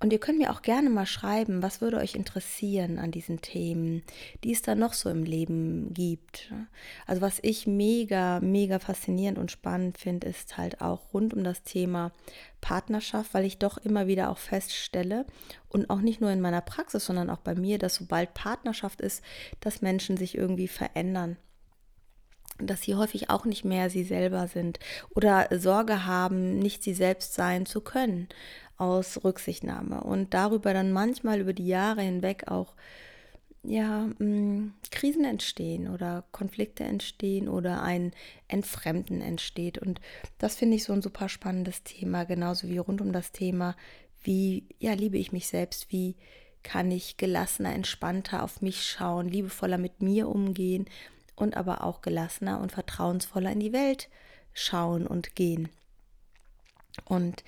Und 0.02 0.12
ihr 0.12 0.20
könnt 0.20 0.40
mir 0.40 0.50
auch 0.50 0.64
gerne 0.64 0.90
mal 0.90 1.06
schreiben, 1.06 1.62
was 1.62 1.80
würde 1.80 1.98
euch 1.98 2.16
interessieren 2.16 2.98
an 2.98 3.12
diesen 3.12 3.40
Themen, 3.42 4.02
die 4.44 4.52
es 4.52 4.64
da 4.64 4.74
noch 4.74 4.94
so 4.94 5.12
im 5.12 5.24
Leben 5.24 5.94
gibt. 5.94 6.52
Also 7.06 7.22
was 7.22 7.38
ich 7.44 7.68
mega, 7.68 8.40
mega 8.40 8.80
faszinierend 8.80 9.38
und 9.38 9.52
spannend 9.52 10.00
finde, 10.00 10.28
ist 10.28 10.58
halt 10.58 10.82
auch 10.82 11.14
rund 11.14 11.36
um 11.36 11.44
das 11.44 11.62
Thema 11.62 12.12
Partnerschaft, 12.62 13.36
weil 13.36 13.46
ich 13.46 13.60
doch 13.60 13.78
immer 13.78 14.08
wieder 14.08 14.32
auch 14.32 14.40
feststelle 14.40 15.28
und 15.70 15.92
auch 15.92 16.02
nicht 16.02 16.20
nur 16.20 16.32
in 16.32 16.42
meiner 16.42 16.62
Praxis, 16.62 17.06
sondern 17.06 17.30
auch 17.30 17.40
bei 17.40 17.54
mir, 17.54 17.78
dass 17.78 17.94
sobald 17.94 18.34
Partnerschaft 18.34 19.02
ist, 19.02 19.24
dass 19.60 19.84
Menschen 19.84 20.18
sich 20.18 20.36
irgendwie 20.36 20.68
verändern 20.68 21.38
dass 22.64 22.84
sie 22.84 22.94
häufig 22.94 23.32
auch 23.32 23.46
nicht 23.46 23.66
mehr 23.66 23.90
sie 23.90 24.04
selber 24.04 24.48
sind 24.48 24.78
oder 25.10 25.48
Sorge 25.52 26.06
haben, 26.06 26.60
nicht 26.60 26.84
sie 26.84 26.94
selbst 26.94 27.34
sein 27.34 27.66
zu 27.66 27.82
können 27.82 28.28
aus 28.82 29.24
Rücksichtnahme 29.24 30.02
und 30.02 30.34
darüber 30.34 30.74
dann 30.74 30.92
manchmal 30.92 31.40
über 31.40 31.54
die 31.54 31.68
Jahre 31.68 32.02
hinweg 32.02 32.46
auch 32.48 32.74
ja, 33.64 34.10
mh, 34.18 34.26
mm, 34.26 34.74
Krisen 34.90 35.24
entstehen 35.24 35.88
oder 35.88 36.24
Konflikte 36.32 36.84
entstehen 36.84 37.48
oder 37.48 37.84
ein 37.84 38.12
Entfremden 38.48 39.22
entsteht. 39.22 39.78
Und 39.78 40.02
das 40.40 40.56
finde 40.56 40.78
ich 40.78 40.84
so 40.84 40.94
ein 40.94 41.04
super 41.04 41.30
spannendes 41.30 41.84
Thema, 41.84 42.24
genauso 42.24 42.68
wie 42.70 42.80
rund 42.80 43.02
um 43.02 43.14
das 43.14 43.32
Thema, 43.32 43.76
wie 44.24 44.66
ja, 44.80 44.94
liebe 44.94 45.20
ich 45.20 45.32
mich 45.32 45.48
selbst, 45.48 45.92
wie 45.92 46.16
kann 46.64 46.90
ich 46.90 47.18
gelassener, 47.18 47.76
entspannter 47.76 48.42
auf 48.42 48.64
mich 48.64 48.84
schauen, 48.84 49.28
liebevoller 49.28 49.78
mit 49.78 50.02
mir 50.02 50.28
umgehen 50.28 50.86
und 51.36 51.56
aber 51.56 51.84
auch 51.84 52.02
gelassener 52.02 52.60
und 52.60 52.72
vertrauensvoller 52.72 53.52
in 53.52 53.60
die 53.60 53.74
Welt 53.74 54.10
schauen 54.54 55.06
und 55.06 55.36
gehen. 55.36 55.70
Und 57.06 57.44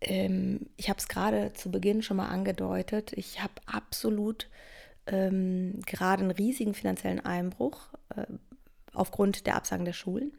ähm, 0.00 0.66
ich 0.76 0.88
habe 0.88 0.98
es 0.98 1.08
gerade 1.08 1.52
zu 1.52 1.70
Beginn 1.70 2.02
schon 2.02 2.16
mal 2.16 2.28
angedeutet, 2.28 3.12
ich 3.14 3.42
habe 3.42 3.54
absolut 3.66 4.48
ähm, 5.06 5.80
gerade 5.86 6.22
einen 6.22 6.32
riesigen 6.32 6.74
finanziellen 6.74 7.24
Einbruch 7.24 7.88
äh, 8.14 8.26
aufgrund 8.92 9.46
der 9.46 9.56
Absagen 9.56 9.84
der 9.84 9.92
Schulen. 9.92 10.32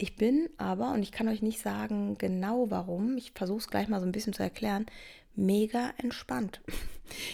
Ich 0.00 0.16
bin 0.16 0.48
aber, 0.58 0.92
und 0.92 1.02
ich 1.02 1.10
kann 1.10 1.28
euch 1.28 1.42
nicht 1.42 1.60
sagen 1.60 2.16
genau 2.18 2.70
warum, 2.70 3.16
ich 3.16 3.32
versuche 3.34 3.58
es 3.58 3.68
gleich 3.68 3.88
mal 3.88 4.00
so 4.00 4.06
ein 4.06 4.12
bisschen 4.12 4.32
zu 4.32 4.42
erklären, 4.42 4.86
mega 5.34 5.92
entspannt. 5.98 6.60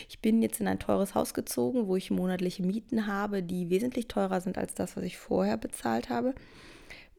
Ich 0.09 0.21
bin 0.21 0.40
jetzt 0.40 0.61
in 0.61 0.68
ein 0.68 0.78
teures 0.78 1.16
Haus 1.16 1.35
gezogen, 1.35 1.88
wo 1.88 1.97
ich 1.97 2.12
monatliche 2.12 2.62
Mieten 2.62 3.09
habe, 3.09 3.42
die 3.42 3.71
wesentlich 3.71 4.06
teurer 4.06 4.40
sind 4.40 4.56
als 4.56 4.73
das, 4.75 4.97
was 4.97 5.02
ich 5.02 5.18
vorher 5.18 5.56
bezahlt 5.56 6.11
habe. 6.11 6.33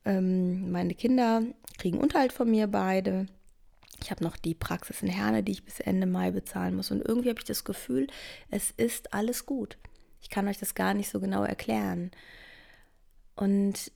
Ähm, 0.06 0.72
meine 0.72 0.94
Kinder 0.94 1.44
kriegen 1.78 1.98
Unterhalt 1.98 2.32
von 2.32 2.50
mir 2.50 2.68
beide. 2.68 3.26
Ich 4.06 4.12
habe 4.12 4.24
noch 4.24 4.38
die 4.38 4.54
Praxis 4.54 5.02
in 5.02 5.08
Herne, 5.08 5.42
die 5.42 5.54
ich 5.54 5.66
bis 5.66 5.80
Ende 5.80 6.06
Mai 6.06 6.30
bezahlen 6.30 6.76
muss. 6.76 6.92
Und 6.92 7.02
irgendwie 7.02 7.30
habe 7.30 7.40
ich 7.40 7.46
das 7.46 7.64
Gefühl, 7.64 8.06
es 8.52 8.70
ist 8.70 9.16
alles 9.16 9.48
gut. 9.48 9.80
Ich 10.22 10.30
kann 10.30 10.48
euch 10.48 10.60
das 10.60 10.76
gar 10.76 10.94
nicht 10.94 11.10
so 11.10 11.20
genau 11.20 11.44
erklären. 11.44 12.12
Und 13.36 13.92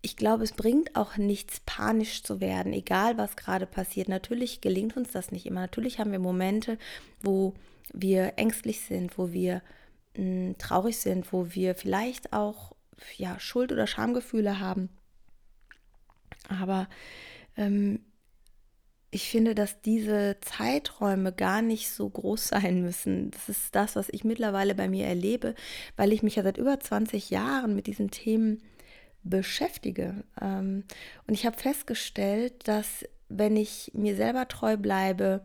ich 0.00 0.16
glaube, 0.16 0.44
es 0.44 0.52
bringt 0.52 0.94
auch 0.94 1.16
nichts, 1.16 1.60
panisch 1.66 2.22
zu 2.22 2.40
werden, 2.40 2.72
egal 2.72 3.18
was 3.18 3.34
gerade 3.34 3.66
passiert. 3.66 4.08
Natürlich 4.08 4.60
gelingt 4.60 4.96
uns 4.96 5.10
das 5.10 5.32
nicht 5.32 5.44
immer. 5.44 5.62
Natürlich 5.62 5.98
haben 5.98 6.12
wir 6.12 6.20
Momente, 6.20 6.78
wo 7.20 7.52
wir 7.92 8.34
ängstlich 8.36 8.82
sind, 8.82 9.18
wo 9.18 9.32
wir 9.32 9.60
mh, 10.14 10.22
hm, 10.22 10.58
traurig 10.58 10.98
sind, 10.98 11.32
wo 11.32 11.52
wir 11.52 11.74
vielleicht 11.74 12.32
auch 12.32 12.76
ja, 13.16 13.40
Schuld- 13.40 13.72
oder 13.72 13.88
Schamgefühle 13.88 14.60
haben. 14.60 14.88
Aber 16.48 16.88
ähm, 17.56 18.04
ich 19.16 19.30
finde, 19.30 19.54
dass 19.54 19.80
diese 19.80 20.36
Zeiträume 20.42 21.32
gar 21.32 21.62
nicht 21.62 21.90
so 21.90 22.08
groß 22.08 22.48
sein 22.48 22.82
müssen. 22.82 23.30
Das 23.30 23.48
ist 23.48 23.74
das, 23.74 23.96
was 23.96 24.08
ich 24.10 24.24
mittlerweile 24.24 24.74
bei 24.74 24.88
mir 24.88 25.06
erlebe, 25.06 25.54
weil 25.96 26.12
ich 26.12 26.22
mich 26.22 26.36
ja 26.36 26.42
seit 26.42 26.58
über 26.58 26.78
20 26.78 27.30
Jahren 27.30 27.74
mit 27.74 27.86
diesen 27.86 28.10
Themen 28.10 28.62
beschäftige. 29.24 30.22
Ähm, 30.40 30.84
und 31.26 31.34
ich 31.34 31.46
habe 31.46 31.56
festgestellt, 31.56 32.68
dass 32.68 33.04
wenn 33.28 33.56
ich 33.56 33.90
mir 33.94 34.14
selber 34.16 34.48
treu 34.48 34.76
bleibe, 34.76 35.42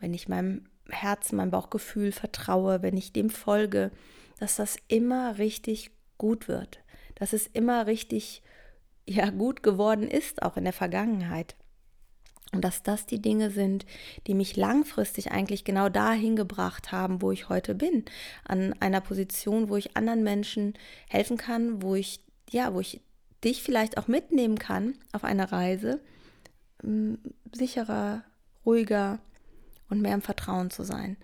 wenn 0.00 0.14
ich 0.14 0.26
meinem 0.26 0.64
Herzen, 0.88 1.36
meinem 1.36 1.52
Bauchgefühl 1.52 2.12
vertraue, 2.12 2.82
wenn 2.82 2.96
ich 2.96 3.12
dem 3.12 3.28
folge, 3.28 3.92
dass 4.40 4.56
das 4.56 4.76
immer 4.88 5.36
richtig 5.36 5.90
gut 6.16 6.48
wird. 6.48 6.80
Dass 7.16 7.34
es 7.34 7.46
immer 7.46 7.86
richtig 7.86 8.42
ja 9.06 9.28
gut 9.28 9.62
geworden 9.62 10.08
ist, 10.08 10.42
auch 10.42 10.56
in 10.56 10.64
der 10.64 10.72
Vergangenheit. 10.72 11.54
Und 12.52 12.64
dass 12.64 12.82
das 12.82 13.06
die 13.06 13.22
Dinge 13.22 13.50
sind, 13.50 13.86
die 14.26 14.34
mich 14.34 14.56
langfristig 14.56 15.30
eigentlich 15.30 15.62
genau 15.62 15.88
dahin 15.88 16.34
gebracht 16.34 16.90
haben, 16.90 17.22
wo 17.22 17.30
ich 17.30 17.48
heute 17.48 17.76
bin. 17.76 18.04
An 18.44 18.74
einer 18.80 19.00
Position, 19.00 19.68
wo 19.68 19.76
ich 19.76 19.96
anderen 19.96 20.24
Menschen 20.24 20.74
helfen 21.08 21.36
kann, 21.36 21.80
wo 21.80 21.94
ich, 21.94 22.20
ja, 22.50 22.74
wo 22.74 22.80
ich 22.80 23.00
dich 23.44 23.62
vielleicht 23.62 23.98
auch 23.98 24.08
mitnehmen 24.08 24.58
kann 24.58 24.94
auf 25.12 25.22
eine 25.22 25.52
Reise, 25.52 26.00
sicherer, 27.52 28.24
ruhiger 28.66 29.20
und 29.88 30.00
mehr 30.02 30.14
im 30.14 30.22
Vertrauen 30.22 30.70
zu 30.70 30.82
sein. 30.82 31.16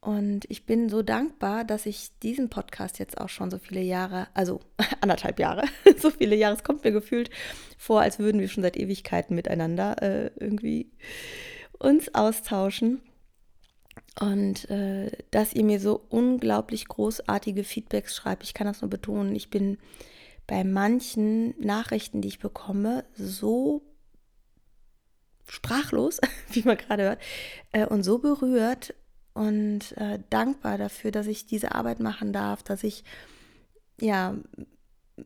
Und 0.00 0.44
ich 0.48 0.64
bin 0.64 0.88
so 0.88 1.02
dankbar, 1.02 1.64
dass 1.64 1.84
ich 1.84 2.10
diesen 2.22 2.50
Podcast 2.50 2.98
jetzt 3.00 3.18
auch 3.18 3.28
schon 3.28 3.50
so 3.50 3.58
viele 3.58 3.80
Jahre, 3.80 4.28
also 4.32 4.60
anderthalb 5.00 5.40
Jahre, 5.40 5.64
so 5.98 6.10
viele 6.10 6.36
Jahre, 6.36 6.54
es 6.54 6.62
kommt 6.62 6.84
mir 6.84 6.92
gefühlt 6.92 7.30
vor, 7.76 8.00
als 8.00 8.18
würden 8.18 8.40
wir 8.40 8.48
schon 8.48 8.62
seit 8.62 8.76
Ewigkeiten 8.76 9.34
miteinander 9.34 10.00
äh, 10.02 10.30
irgendwie 10.38 10.92
uns 11.78 12.14
austauschen. 12.14 13.02
Und 14.20 14.68
äh, 14.70 15.10
dass 15.30 15.52
ihr 15.52 15.64
mir 15.64 15.80
so 15.80 16.00
unglaublich 16.08 16.86
großartige 16.86 17.64
Feedbacks 17.64 18.16
schreibt, 18.16 18.44
ich 18.44 18.54
kann 18.54 18.66
das 18.66 18.80
nur 18.80 18.90
betonen, 18.90 19.34
ich 19.34 19.50
bin 19.50 19.78
bei 20.46 20.64
manchen 20.64 21.54
Nachrichten, 21.60 22.20
die 22.20 22.28
ich 22.28 22.38
bekomme, 22.38 23.04
so 23.14 23.82
sprachlos, 25.46 26.20
wie 26.52 26.62
man 26.62 26.76
gerade 26.76 27.02
hört, 27.02 27.22
äh, 27.72 27.86
und 27.86 28.02
so 28.02 28.18
berührt 28.18 28.94
und 29.38 29.96
äh, 29.96 30.18
dankbar 30.30 30.78
dafür, 30.78 31.12
dass 31.12 31.28
ich 31.28 31.46
diese 31.46 31.72
Arbeit 31.72 32.00
machen 32.00 32.32
darf, 32.32 32.64
dass 32.64 32.82
ich 32.82 33.04
ja 34.00 34.34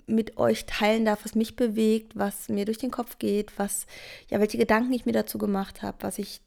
mit 0.07 0.37
euch 0.37 0.67
teilen 0.67 1.07
darf, 1.07 1.25
was 1.25 1.35
mich 1.35 1.57
bewegt, 1.57 2.15
was 2.15 2.51
mir 2.51 2.67
durch 2.67 2.77
den 2.77 2.91
Kopf 2.91 3.19
geht, 3.19 3.59
was 3.59 3.87
ja 4.29 4.39
welche 4.39 4.59
Gedanken 4.59 4.93
ich 4.93 5.07
mir 5.07 5.13
dazu 5.13 5.39
gemacht 5.39 5.81
habe, 5.81 5.97
was 6.01 6.19
ich 6.19 6.43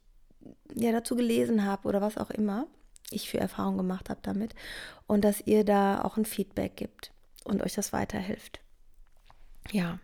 ja 0.76 0.92
dazu 0.92 1.16
gelesen 1.16 1.66
habe 1.66 1.88
oder 1.88 2.02
was 2.02 2.20
auch 2.20 2.30
immer 2.30 2.68
ich 3.10 3.30
für 3.30 3.40
Erfahrungen 3.40 3.78
gemacht 3.78 4.12
habe 4.12 4.20
damit 4.22 4.54
und 5.08 5.24
dass 5.24 5.42
ihr 5.42 5.64
da 5.64 6.04
auch 6.04 6.18
ein 6.18 6.26
Feedback 6.26 6.76
gibt 6.76 7.12
und 7.46 7.64
euch 7.64 7.74
das 7.74 7.94
weiterhilft. 7.94 8.60
Ja. 9.72 10.00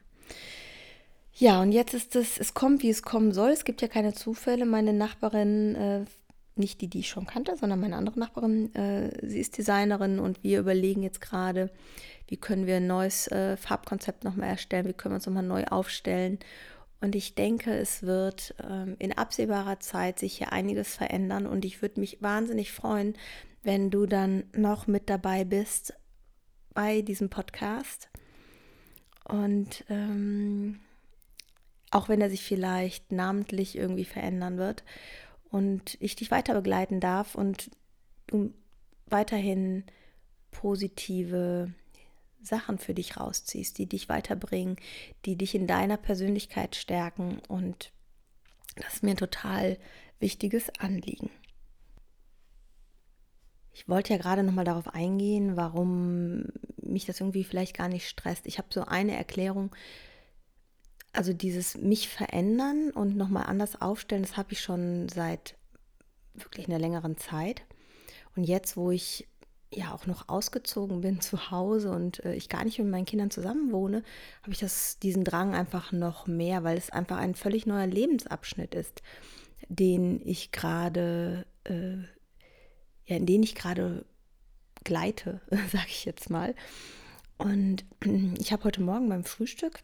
Ja, 1.34 1.62
und 1.62 1.72
jetzt 1.72 1.94
ist 1.94 2.15
es, 2.15 2.39
es 2.39 2.53
kommt, 2.53 2.84
wie 2.84 2.89
es 2.89 3.03
kommen 3.03 3.32
soll. 3.32 3.51
Es 3.51 3.65
gibt 3.65 3.82
ja 3.82 3.88
keine 3.88 4.13
Zufälle. 4.13 4.65
Meine 4.65 4.94
Nachbarin, 4.94 5.75
äh, 5.75 6.06
nicht 6.55 6.81
die, 6.81 6.89
die 6.89 7.00
ich 7.00 7.10
schon 7.10 7.25
kannte, 7.25 7.55
sondern 7.55 7.79
meine 7.79 7.96
andere 7.96 8.20
Nachbarin, 8.20 8.74
äh, 8.75 9.27
sie 9.27 9.39
ist 9.39 9.58
Designerin 9.58 10.20
und 10.20 10.43
wir 10.43 10.60
überlegen 10.60 11.03
jetzt 11.03 11.22
gerade, 11.22 11.72
wie 12.27 12.38
können 12.38 12.65
wir 12.65 12.77
ein 12.77 12.88
neues 12.88 13.27
äh, 13.27 13.58
Farbkonzept 13.58 14.24
nochmal 14.24 14.50
erstellen, 14.50 14.88
wie 14.88 14.93
können 14.93 15.13
wir 15.13 15.17
uns 15.17 15.25
nochmal 15.25 15.43
neu 15.43 15.65
aufstellen. 15.65 16.39
Und 17.00 17.15
ich 17.15 17.36
denke, 17.36 17.74
es 17.74 18.03
wird 18.03 18.53
ähm, 18.63 18.96
in 19.00 19.17
absehbarer 19.17 19.79
Zeit 19.79 20.20
sich 20.20 20.38
hier 20.38 20.51
einiges 20.51 20.96
verändern 20.96 21.48
und 21.48 21.65
ich 21.65 21.81
würde 21.81 22.00
mich 22.00 22.22
wahnsinnig 22.22 22.72
freuen, 22.72 23.15
wenn 23.63 23.89
du 23.89 24.05
dann 24.05 24.43
noch 24.55 24.88
mit 24.88 25.10
dabei 25.10 25.43
bist 25.43 25.93
bei 26.74 27.01
diesem 27.01 27.29
Podcast. 27.29 28.10
Und 29.24 29.84
ähm, 29.89 30.79
auch 31.91 32.08
wenn 32.08 32.22
er 32.22 32.29
sich 32.29 32.43
vielleicht 32.43 33.12
namentlich 33.12 33.77
irgendwie 33.77 34.05
verändern 34.05 34.58
wird 34.58 34.84
und 35.51 35.98
ich 36.00 36.15
dich 36.15 36.31
weiter 36.31 36.53
begleiten 36.53 37.00
darf 37.00 37.36
und 37.36 37.70
du 38.27 38.53
weiterhin 39.05 39.84
positive 40.50 41.74
Sachen 42.41 42.79
für 42.79 42.93
dich 42.93 43.17
rausziehst, 43.17 43.77
die 43.77 43.86
dich 43.86 44.10
weiterbringen, 44.10 44.77
die 45.25 45.36
dich 45.36 45.53
in 45.53 45.67
deiner 45.67 45.98
Persönlichkeit 45.98 46.75
stärken 46.75 47.39
und 47.48 47.91
das 48.75 48.96
ist 48.96 49.03
mir 49.03 49.12
ein 49.12 49.17
total 49.17 49.77
wichtiges 50.20 50.70
Anliegen. 50.79 51.29
Ich 53.74 53.88
wollte 53.88 54.13
ja 54.13 54.20
gerade 54.20 54.43
noch 54.43 54.53
mal 54.53 54.65
darauf 54.65 54.88
eingehen, 54.93 55.55
warum 55.55 56.46
mich 56.77 57.05
das 57.05 57.20
irgendwie 57.20 57.43
vielleicht 57.43 57.75
gar 57.75 57.88
nicht 57.88 58.08
stresst. 58.08 58.46
Ich 58.46 58.58
habe 58.58 58.67
so 58.72 58.84
eine 58.86 59.15
Erklärung, 59.15 59.75
also 61.13 61.34
dieses 61.34 61.77
mich 61.77 62.10
verändern 62.10 62.91
und 62.91 63.18
nochmal 63.18 63.46
anders 63.46 63.82
aufstellen, 63.82 64.24
das 64.24 64.38
habe 64.38 64.53
ich 64.53 64.62
schon 64.62 65.10
seit 65.10 65.56
wirklich 66.34 66.68
einer 66.68 66.80
längeren 66.80 67.18
Zeit. 67.18 67.63
Und 68.36 68.44
jetzt, 68.44 68.77
wo 68.77 68.91
ich 68.91 69.27
ja 69.74 69.94
auch 69.94 70.06
noch 70.06 70.30
ausgezogen 70.30 71.01
bin 71.01 71.22
zu 71.22 71.51
Hause 71.51 71.91
und 71.91 72.24
äh, 72.25 72.34
ich 72.36 72.50
gar 72.50 72.63
nicht 72.63 72.80
mit 72.80 72.88
meinen 72.88 73.06
Kindern 73.06 73.32
zusammen 73.32 73.72
wohne, 73.72 74.03
habe 74.41 74.51
ich 74.51 74.60
das, 74.60 75.00
diesen 75.00 75.24
Drang 75.24 75.56
einfach 75.56 75.91
noch 75.91 76.27
mehr, 76.27 76.63
weil 76.63 76.77
es 76.77 76.89
einfach 76.89 77.18
ein 77.18 77.36
völlig 77.36 77.65
neuer 77.65 77.88
Lebensabschnitt 77.88 78.75
ist, 78.75 79.01
den 79.70 80.22
ich 80.25 80.51
gerade, 80.51 81.46
äh, 81.65 81.98
ja, 83.06 83.18
in 83.18 83.25
den 83.25 83.44
ich 83.44 83.56
gerade 83.56 84.06
gleite, 84.84 85.41
sage 85.72 85.88
ich 85.88 86.06
jetzt 86.06 86.30
mal. 86.30 86.56
Und 87.38 87.86
ich 88.39 88.51
habe 88.51 88.65
heute 88.65 88.82
Morgen 88.82 89.10
beim 89.10 89.24
Frühstück, 89.24 89.82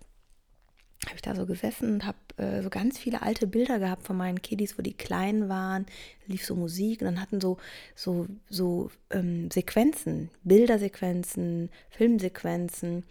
habe 1.05 1.15
ich 1.15 1.21
da 1.21 1.35
so 1.35 1.45
gesessen 1.45 1.93
und 1.93 2.05
habe 2.05 2.17
äh, 2.37 2.61
so 2.61 2.69
ganz 2.69 2.97
viele 2.97 3.21
alte 3.21 3.47
Bilder 3.47 3.79
gehabt 3.79 4.03
von 4.05 4.17
meinen 4.17 4.41
Kiddies, 4.41 4.77
wo 4.77 4.81
die 4.81 4.93
klein 4.93 5.47
waren. 5.47 5.85
Lief 6.25 6.45
so 6.45 6.55
Musik 6.55 7.01
und 7.01 7.05
dann 7.05 7.21
hatten 7.21 7.39
so, 7.39 7.57
so, 7.95 8.27
so 8.49 8.89
ähm, 9.11 9.49
Sequenzen, 9.51 10.29
Bildersequenzen, 10.43 11.69
Filmsequenzen 11.89 13.05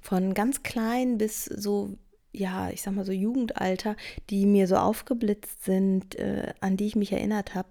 von 0.00 0.34
ganz 0.34 0.62
klein 0.62 1.18
bis 1.18 1.44
so 1.44 1.96
ja, 2.32 2.70
ich 2.70 2.82
sag 2.82 2.94
mal 2.94 3.04
so 3.04 3.12
Jugendalter, 3.12 3.96
die 4.30 4.46
mir 4.46 4.68
so 4.68 4.76
aufgeblitzt 4.76 5.64
sind, 5.64 6.14
äh, 6.14 6.52
an 6.60 6.76
die 6.76 6.86
ich 6.86 6.94
mich 6.94 7.12
erinnert 7.12 7.54
habe. 7.56 7.68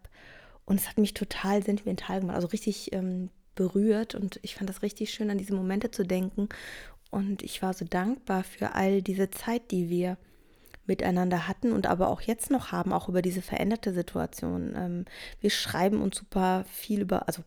Und 0.66 0.80
es 0.80 0.90
hat 0.90 0.98
mich 0.98 1.14
total 1.14 1.64
sentimental 1.64 2.20
gemacht, 2.20 2.36
also 2.36 2.50
richtig 2.50 2.92
ähm, 2.94 3.30
berührt 3.56 4.16
und 4.16 4.40
ich 4.42 4.56
fand 4.56 4.70
das 4.70 4.84
richtig 4.84 5.12
schön, 5.12 5.30
an 5.30 5.38
diese 5.38 5.54
Momente 5.54 5.92
zu 5.92 6.04
denken. 6.04 6.50
Und 7.12 7.42
ich 7.44 7.62
war 7.62 7.74
so 7.74 7.86
dankbar 7.86 8.44
für 8.44 8.76
all 8.76 9.02
diese 9.02 9.32
Zeit, 9.32 9.72
die 9.72 9.90
wir 9.90 10.18
miteinander 10.86 11.48
hatten 11.48 11.72
und 11.72 11.88
aber 11.88 12.10
auch 12.10 12.22
jetzt 12.22 12.52
noch 12.52 12.72
haben, 12.72 12.92
auch 12.92 13.08
über 13.08 13.22
diese 13.22 13.42
veränderte 13.42 13.94
Situation. 13.94 14.74
Ähm, 14.76 15.06
wir 15.40 15.52
schreiben 15.52 16.02
uns 16.02 16.18
super 16.18 16.66
viel 16.68 17.02
über, 17.02 17.28
also 17.28 17.44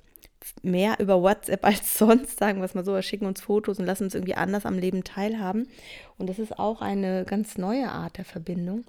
mehr 0.63 0.99
über 1.01 1.21
WhatsApp 1.21 1.65
als 1.65 1.99
sonst, 1.99 2.39
sagen 2.39 2.61
wir 2.61 2.65
es 2.65 2.75
mal 2.75 2.85
so, 2.85 2.95
wir 2.95 3.03
schicken 3.03 3.27
uns 3.27 3.43
Fotos 3.43 3.79
und 3.79 3.85
lassen 3.85 4.05
uns 4.05 4.15
irgendwie 4.15 4.37
anders 4.37 4.65
am 4.65 4.79
Leben 4.79 5.05
teilhaben. 5.05 5.69
Und 6.17 6.29
das 6.29 6.39
ist 6.39 6.59
auch 6.59 6.81
eine 6.81 7.25
ganz 7.25 7.59
neue 7.59 7.91
Art 7.91 8.17
der 8.17 8.25
Verbindung. 8.25 8.85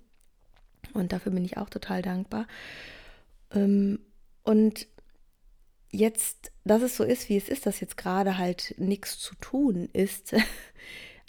Und 0.93 1.11
dafür 1.11 1.31
bin 1.31 1.45
ich 1.45 1.57
auch 1.57 1.69
total 1.69 2.01
dankbar. 2.01 2.47
Ähm, 3.53 3.99
und 4.43 4.87
jetzt, 5.93 6.51
dass 6.65 6.81
es 6.81 6.97
so 6.97 7.03
ist, 7.03 7.29
wie 7.29 7.37
es 7.37 7.47
ist, 7.47 7.65
dass 7.65 7.79
jetzt 7.79 7.95
gerade 7.97 8.37
halt 8.37 8.75
nichts 8.77 9.19
zu 9.19 9.35
tun 9.35 9.89
ist. 9.93 10.35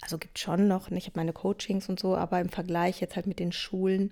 Also 0.01 0.19
gibt 0.19 0.37
schon 0.37 0.67
noch, 0.67 0.91
ich 0.91 1.05
habe 1.05 1.17
meine 1.17 1.33
Coachings 1.33 1.89
und 1.89 1.99
so, 1.99 2.15
aber 2.15 2.39
im 2.39 2.49
Vergleich 2.49 3.01
jetzt 3.01 3.15
halt 3.15 3.25
mit 3.25 3.39
den 3.39 3.51
Schulen, 3.51 4.11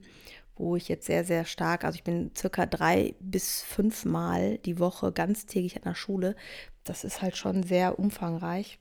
wo 0.55 0.75
ich 0.75 0.87
jetzt 0.87 1.05
sehr, 1.05 1.23
sehr 1.23 1.45
stark, 1.45 1.83
also 1.83 1.97
ich 1.97 2.03
bin 2.03 2.31
circa 2.35 2.65
drei 2.65 3.13
bis 3.19 3.61
fünf 3.61 4.03
Mal 4.03 4.57
die 4.59 4.79
Woche 4.79 5.11
ganztägig 5.11 5.75
an 5.75 5.83
der 5.83 5.93
Schule. 5.93 6.35
Das 6.83 7.03
ist 7.03 7.21
halt 7.21 7.37
schon 7.37 7.61
sehr 7.61 7.99
umfangreich. 7.99 8.79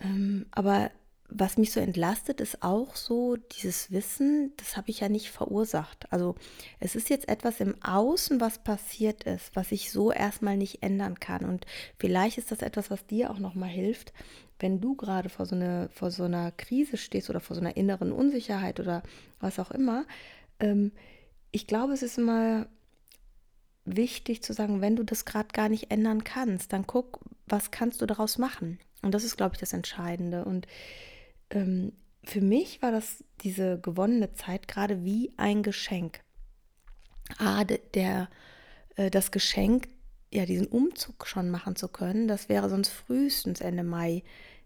Ähm, 0.00 0.46
aber 0.52 0.92
was 1.30 1.56
mich 1.56 1.72
so 1.72 1.80
entlastet, 1.80 2.40
ist 2.40 2.62
auch 2.62 2.96
so 2.96 3.36
dieses 3.36 3.90
Wissen, 3.90 4.52
das 4.56 4.76
habe 4.76 4.90
ich 4.90 5.00
ja 5.00 5.08
nicht 5.08 5.30
verursacht. 5.30 6.12
Also 6.12 6.34
es 6.80 6.94
ist 6.96 7.08
jetzt 7.08 7.28
etwas 7.28 7.60
im 7.60 7.74
Außen, 7.82 8.40
was 8.40 8.58
passiert 8.58 9.24
ist, 9.24 9.54
was 9.54 9.72
ich 9.72 9.90
so 9.90 10.12
erstmal 10.12 10.56
nicht 10.56 10.82
ändern 10.82 11.20
kann. 11.20 11.44
Und 11.44 11.66
vielleicht 11.98 12.38
ist 12.38 12.50
das 12.50 12.62
etwas, 12.62 12.90
was 12.90 13.06
dir 13.06 13.30
auch 13.30 13.38
nochmal 13.38 13.68
hilft, 13.68 14.12
wenn 14.58 14.80
du 14.80 14.94
gerade 14.94 15.28
vor 15.28 15.46
so, 15.46 15.54
eine, 15.54 15.88
vor 15.92 16.10
so 16.10 16.24
einer 16.24 16.50
Krise 16.52 16.96
stehst 16.96 17.30
oder 17.30 17.40
vor 17.40 17.54
so 17.54 17.62
einer 17.62 17.76
inneren 17.76 18.12
Unsicherheit 18.12 18.80
oder 18.80 19.02
was 19.38 19.58
auch 19.58 19.70
immer. 19.70 20.04
Ähm, 20.58 20.92
ich 21.50 21.66
glaube, 21.66 21.92
es 21.92 22.02
ist 22.02 22.18
immer 22.18 22.66
wichtig 23.84 24.42
zu 24.42 24.52
sagen, 24.52 24.80
wenn 24.80 24.96
du 24.96 25.04
das 25.04 25.24
gerade 25.24 25.48
gar 25.52 25.68
nicht 25.68 25.90
ändern 25.90 26.24
kannst, 26.24 26.72
dann 26.72 26.86
guck, 26.86 27.20
was 27.46 27.70
kannst 27.70 28.02
du 28.02 28.06
daraus 28.06 28.38
machen. 28.38 28.78
Und 29.02 29.14
das 29.14 29.24
ist, 29.24 29.36
glaube 29.36 29.54
ich, 29.54 29.60
das 29.60 29.72
Entscheidende. 29.72 30.44
Und 30.44 30.66
ähm, 31.50 31.92
für 32.24 32.40
mich 32.40 32.82
war 32.82 32.92
das 32.92 33.24
diese 33.42 33.78
gewonnene 33.80 34.32
Zeit 34.34 34.68
gerade 34.68 35.04
wie 35.04 35.32
ein 35.36 35.62
Geschenk. 35.62 36.20
Ah, 37.38 37.64
der, 37.64 38.28
äh, 38.96 39.10
das 39.10 39.30
Geschenk, 39.30 39.88
ja, 40.32 40.46
diesen 40.46 40.66
Umzug 40.66 41.26
schon 41.26 41.50
machen 41.50 41.76
zu 41.76 41.88
können, 41.88 42.28
das 42.28 42.48
wäre 42.48 42.68
sonst 42.68 42.90
frühestens 42.90 43.60
Ende 43.60 43.82
Mai, 43.82 44.22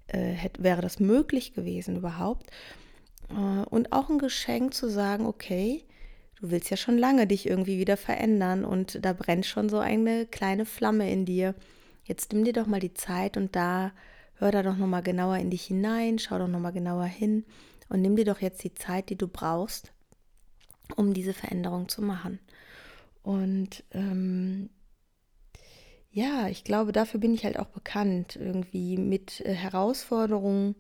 äh, 0.09 0.19
hätte, 0.19 0.63
wäre 0.63 0.83
das 0.83 1.01
möglich 1.01 1.55
gewesen 1.55 1.97
überhaupt. 1.97 2.51
Äh, 3.31 3.65
und 3.69 3.93
auch 3.93 4.11
ein 4.11 4.19
Geschenk 4.19 4.75
zu 4.75 4.89
sagen, 4.91 5.27
okay, 5.27 5.85
du 6.41 6.51
willst 6.51 6.71
ja 6.71 6.77
schon 6.77 6.99
lange 6.99 7.27
dich 7.27 7.47
irgendwie 7.47 7.79
wieder 7.79 7.97
verändern 7.97 8.65
und 8.65 9.05
da 9.05 9.13
brennt 9.13 9.47
schon 9.47 9.69
so 9.69 9.79
eine 9.79 10.27
kleine 10.27 10.67
Flamme 10.67 11.11
in 11.11 11.25
dir. 11.25 11.55
Jetzt 12.05 12.33
nimm 12.33 12.45
dir 12.45 12.53
doch 12.53 12.67
mal 12.67 12.81
die 12.81 12.95
Zeit 12.95 13.37
und 13.37 13.57
da 13.57 13.93
hör 14.37 14.51
da 14.51 14.63
doch 14.63 14.77
nochmal 14.77 15.03
genauer 15.03 15.37
in 15.39 15.51
dich 15.51 15.65
hinein, 15.65 16.19
schau 16.19 16.39
doch 16.39 16.49
nochmal 16.49 16.73
genauer 16.73 17.05
hin 17.05 17.45
und 17.89 18.03
nimm 18.03 18.17
dir 18.17 18.25
doch 18.25 18.41
jetzt 18.41 18.65
die 18.65 18.75
Zeit, 18.75 19.11
die 19.11 19.17
du 19.17 19.29
brauchst, 19.29 19.93
um 20.97 21.15
diese 21.15 21.35
Veränderung 21.35 21.89
zu 21.89 22.03
machen. 22.03 22.39
Und 23.23 23.85
ähm, 23.93 24.69
ja, 26.11 26.49
ich 26.49 26.63
glaube, 26.63 26.93
dafür 26.93 27.19
bin 27.19 27.35
ich 27.35 27.45
halt 27.45 27.59
auch 27.59 27.67
bekannt, 27.67 28.37
irgendwie 28.37 28.97
mit 28.97 29.41
äh, 29.41 29.53
Herausforderungen, 29.53 30.77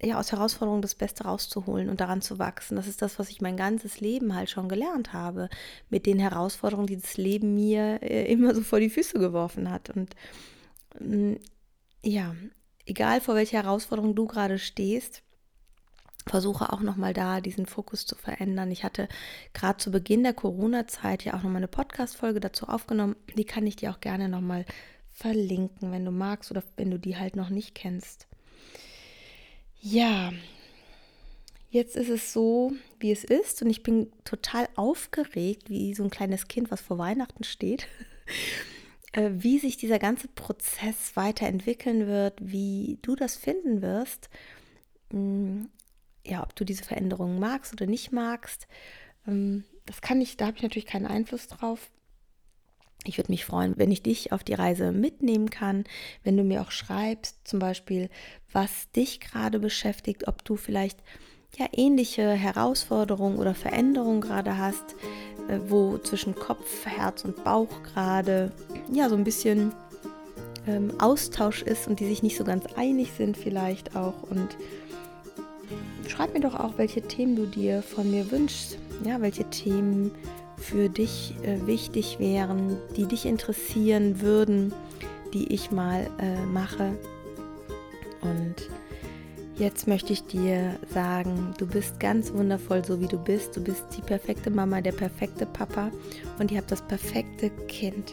ja, 0.00 0.20
aus 0.20 0.30
Herausforderungen 0.30 0.82
das 0.82 0.94
Beste 0.94 1.24
rauszuholen 1.24 1.88
und 1.88 2.00
daran 2.00 2.22
zu 2.22 2.38
wachsen. 2.38 2.76
Das 2.76 2.86
ist 2.86 3.02
das, 3.02 3.18
was 3.18 3.28
ich 3.28 3.40
mein 3.40 3.56
ganzes 3.56 4.00
Leben 4.00 4.34
halt 4.36 4.50
schon 4.50 4.68
gelernt 4.68 5.12
habe, 5.12 5.48
mit 5.90 6.06
den 6.06 6.18
Herausforderungen, 6.18 6.86
die 6.86 6.96
das 6.96 7.16
Leben 7.16 7.54
mir 7.54 8.00
äh, 8.02 8.30
immer 8.30 8.54
so 8.54 8.62
vor 8.62 8.78
die 8.78 8.90
Füße 8.90 9.18
geworfen 9.18 9.68
hat. 9.68 9.90
Und 9.90 10.14
mm, 11.00 11.34
ja, 12.02 12.34
egal 12.86 13.20
vor 13.20 13.34
welcher 13.34 13.62
Herausforderung 13.62 14.14
du 14.14 14.26
gerade 14.26 14.58
stehst, 14.58 15.22
versuche 16.26 16.72
auch 16.72 16.80
nochmal 16.80 17.14
da 17.14 17.40
diesen 17.40 17.66
Fokus 17.66 18.06
zu 18.06 18.14
verändern. 18.14 18.70
Ich 18.70 18.84
hatte 18.84 19.08
gerade 19.54 19.78
zu 19.78 19.90
Beginn 19.90 20.22
der 20.22 20.34
Corona-Zeit 20.34 21.24
ja 21.24 21.34
auch 21.34 21.42
nochmal 21.42 21.56
eine 21.56 21.68
Podcast-Folge 21.68 22.40
dazu 22.40 22.68
aufgenommen. 22.68 23.16
Die 23.36 23.44
kann 23.44 23.66
ich 23.66 23.76
dir 23.76 23.90
auch 23.90 24.00
gerne 24.00 24.28
nochmal 24.28 24.64
verlinken, 25.10 25.92
wenn 25.92 26.04
du 26.04 26.10
magst 26.10 26.50
oder 26.50 26.62
wenn 26.76 26.90
du 26.90 26.98
die 26.98 27.16
halt 27.16 27.36
noch 27.36 27.48
nicht 27.48 27.74
kennst. 27.74 28.26
Ja, 29.80 30.32
jetzt 31.70 31.96
ist 31.96 32.08
es 32.08 32.32
so, 32.32 32.72
wie 33.00 33.10
es 33.10 33.24
ist 33.24 33.62
und 33.62 33.70
ich 33.70 33.82
bin 33.82 34.12
total 34.24 34.68
aufgeregt, 34.76 35.68
wie 35.68 35.94
so 35.94 36.04
ein 36.04 36.10
kleines 36.10 36.46
Kind, 36.46 36.70
was 36.70 36.80
vor 36.80 36.98
Weihnachten 36.98 37.44
steht. 37.44 37.88
Äh, 39.12 39.30
wie 39.34 39.58
sich 39.58 39.76
dieser 39.76 39.98
ganze 39.98 40.28
Prozess 40.28 41.16
weiterentwickeln 41.16 42.06
wird, 42.06 42.34
wie 42.40 42.98
du 43.02 43.14
das 43.14 43.36
finden 43.36 43.82
wirst, 43.82 44.30
mm, 45.12 45.64
ja, 46.26 46.42
ob 46.42 46.56
du 46.56 46.64
diese 46.64 46.84
Veränderungen 46.84 47.38
magst 47.38 47.72
oder 47.74 47.86
nicht 47.86 48.12
magst, 48.12 48.66
ähm, 49.26 49.64
das 49.86 50.00
kann 50.00 50.20
ich, 50.20 50.36
da 50.36 50.46
habe 50.46 50.56
ich 50.56 50.62
natürlich 50.62 50.86
keinen 50.86 51.06
Einfluss 51.06 51.48
drauf. 51.48 51.90
Ich 53.04 53.18
würde 53.18 53.32
mich 53.32 53.44
freuen, 53.44 53.76
wenn 53.76 53.90
ich 53.90 54.02
dich 54.02 54.32
auf 54.32 54.44
die 54.44 54.54
Reise 54.54 54.92
mitnehmen 54.92 55.50
kann, 55.50 55.84
wenn 56.22 56.36
du 56.36 56.44
mir 56.44 56.62
auch 56.62 56.70
schreibst, 56.70 57.46
zum 57.46 57.58
Beispiel, 57.58 58.08
was 58.52 58.90
dich 58.92 59.20
gerade 59.20 59.58
beschäftigt, 59.58 60.28
ob 60.28 60.44
du 60.44 60.56
vielleicht 60.56 61.02
ja 61.58 61.66
ähnliche 61.72 62.30
Herausforderungen 62.30 63.38
oder 63.38 63.54
Veränderungen 63.54 64.20
gerade 64.20 64.58
hast, 64.58 64.96
äh, 65.48 65.58
wo 65.68 65.98
zwischen 65.98 66.34
Kopf, 66.34 66.86
Herz 66.86 67.24
und 67.24 67.44
Bauch 67.44 67.82
gerade 67.94 68.52
ja 68.92 69.08
so 69.08 69.16
ein 69.16 69.24
bisschen 69.24 69.72
ähm, 70.66 70.92
Austausch 70.98 71.62
ist 71.62 71.88
und 71.88 72.00
die 72.00 72.06
sich 72.06 72.22
nicht 72.22 72.36
so 72.36 72.44
ganz 72.44 72.64
einig 72.76 73.12
sind 73.16 73.36
vielleicht 73.36 73.96
auch. 73.96 74.22
Und 74.30 74.56
schreib 76.08 76.34
mir 76.34 76.40
doch 76.40 76.58
auch, 76.58 76.78
welche 76.78 77.02
Themen 77.02 77.36
du 77.36 77.46
dir 77.46 77.82
von 77.82 78.10
mir 78.10 78.30
wünschst, 78.30 78.78
ja, 79.04 79.20
welche 79.20 79.44
Themen 79.50 80.12
für 80.56 80.88
dich 80.88 81.34
äh, 81.42 81.66
wichtig 81.66 82.18
wären, 82.18 82.78
die 82.96 83.06
dich 83.06 83.26
interessieren 83.26 84.20
würden, 84.20 84.72
die 85.34 85.52
ich 85.52 85.70
mal 85.70 86.08
äh, 86.18 86.40
mache. 86.46 86.92
Und 88.20 88.68
Jetzt 89.62 89.86
möchte 89.86 90.12
ich 90.12 90.24
dir 90.24 90.76
sagen, 90.92 91.54
du 91.56 91.68
bist 91.68 92.00
ganz 92.00 92.32
wundervoll, 92.32 92.84
so 92.84 93.00
wie 93.00 93.06
du 93.06 93.16
bist. 93.16 93.56
Du 93.56 93.62
bist 93.62 93.84
die 93.96 94.00
perfekte 94.00 94.50
Mama, 94.50 94.80
der 94.80 94.90
perfekte 94.90 95.46
Papa 95.46 95.92
und 96.40 96.50
ihr 96.50 96.58
habt 96.58 96.72
das 96.72 96.82
perfekte 96.82 97.48
Kind. 97.68 98.12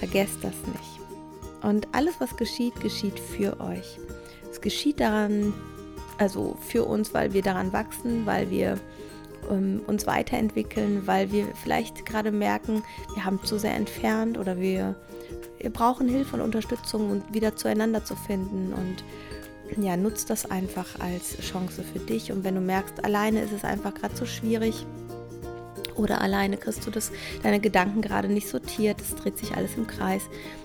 Vergesst 0.00 0.38
das 0.42 0.54
nicht. 0.66 1.62
Und 1.62 1.86
alles, 1.92 2.16
was 2.18 2.36
geschieht, 2.36 2.74
geschieht 2.80 3.16
für 3.20 3.60
euch. 3.60 4.00
Es 4.50 4.60
geschieht 4.60 4.98
daran, 4.98 5.54
also 6.18 6.56
für 6.60 6.82
uns, 6.82 7.14
weil 7.14 7.32
wir 7.32 7.42
daran 7.42 7.72
wachsen, 7.72 8.26
weil 8.26 8.50
wir 8.50 8.80
ähm, 9.52 9.82
uns 9.86 10.08
weiterentwickeln, 10.08 11.06
weil 11.06 11.30
wir 11.30 11.46
vielleicht 11.62 12.04
gerade 12.06 12.32
merken, 12.32 12.82
wir 13.14 13.24
haben 13.24 13.38
zu 13.44 13.56
sehr 13.56 13.76
entfernt 13.76 14.36
oder 14.36 14.58
wir, 14.58 14.96
wir 15.60 15.70
brauchen 15.70 16.08
Hilfe 16.08 16.34
und 16.34 16.42
Unterstützung 16.42 17.08
um 17.08 17.22
wieder 17.32 17.54
zueinander 17.54 18.04
zu 18.04 18.16
finden 18.16 18.72
und 18.72 19.04
ja, 19.80 19.96
nutzt 19.96 20.30
das 20.30 20.50
einfach 20.50 21.00
als 21.00 21.38
Chance 21.38 21.82
für 21.82 21.98
dich. 21.98 22.32
Und 22.32 22.44
wenn 22.44 22.54
du 22.54 22.60
merkst, 22.60 23.04
alleine 23.04 23.42
ist 23.42 23.52
es 23.52 23.64
einfach 23.64 23.94
gerade 23.94 24.16
so 24.16 24.26
schwierig 24.26 24.86
oder 25.96 26.20
alleine 26.20 26.56
kriegst 26.56 26.86
du 26.86 26.90
das, 26.90 27.12
deine 27.42 27.60
Gedanken 27.60 28.00
gerade 28.00 28.28
nicht 28.28 28.48
sortiert, 28.48 29.00
es 29.00 29.14
dreht 29.14 29.38
sich 29.38 29.54
alles 29.56 29.76
im 29.76 29.86
Kreis, 29.86 30.22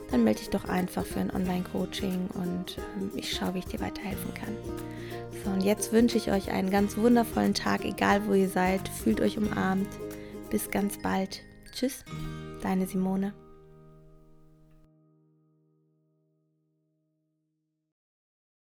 dann 0.09 0.23
melde 0.23 0.39
dich 0.39 0.49
doch 0.49 0.65
einfach 0.65 1.05
für 1.05 1.19
ein 1.19 1.33
Online-Coaching 1.33 2.29
und 2.33 2.77
ähm, 2.77 3.11
ich 3.15 3.31
schaue, 3.31 3.53
wie 3.53 3.59
ich 3.59 3.65
dir 3.65 3.81
weiterhelfen 3.81 4.33
kann. 4.33 4.55
So, 5.43 5.51
und 5.51 5.61
jetzt 5.61 5.91
wünsche 5.91 6.17
ich 6.17 6.31
euch 6.31 6.51
einen 6.51 6.69
ganz 6.69 6.97
wundervollen 6.97 7.53
Tag, 7.53 7.85
egal 7.85 8.27
wo 8.27 8.33
ihr 8.33 8.49
seid. 8.49 8.87
Fühlt 8.89 9.21
euch 9.21 9.37
umarmt. 9.37 9.87
Bis 10.49 10.71
ganz 10.71 10.97
bald. 10.97 11.41
Tschüss, 11.73 12.03
deine 12.61 12.87
Simone. 12.87 13.33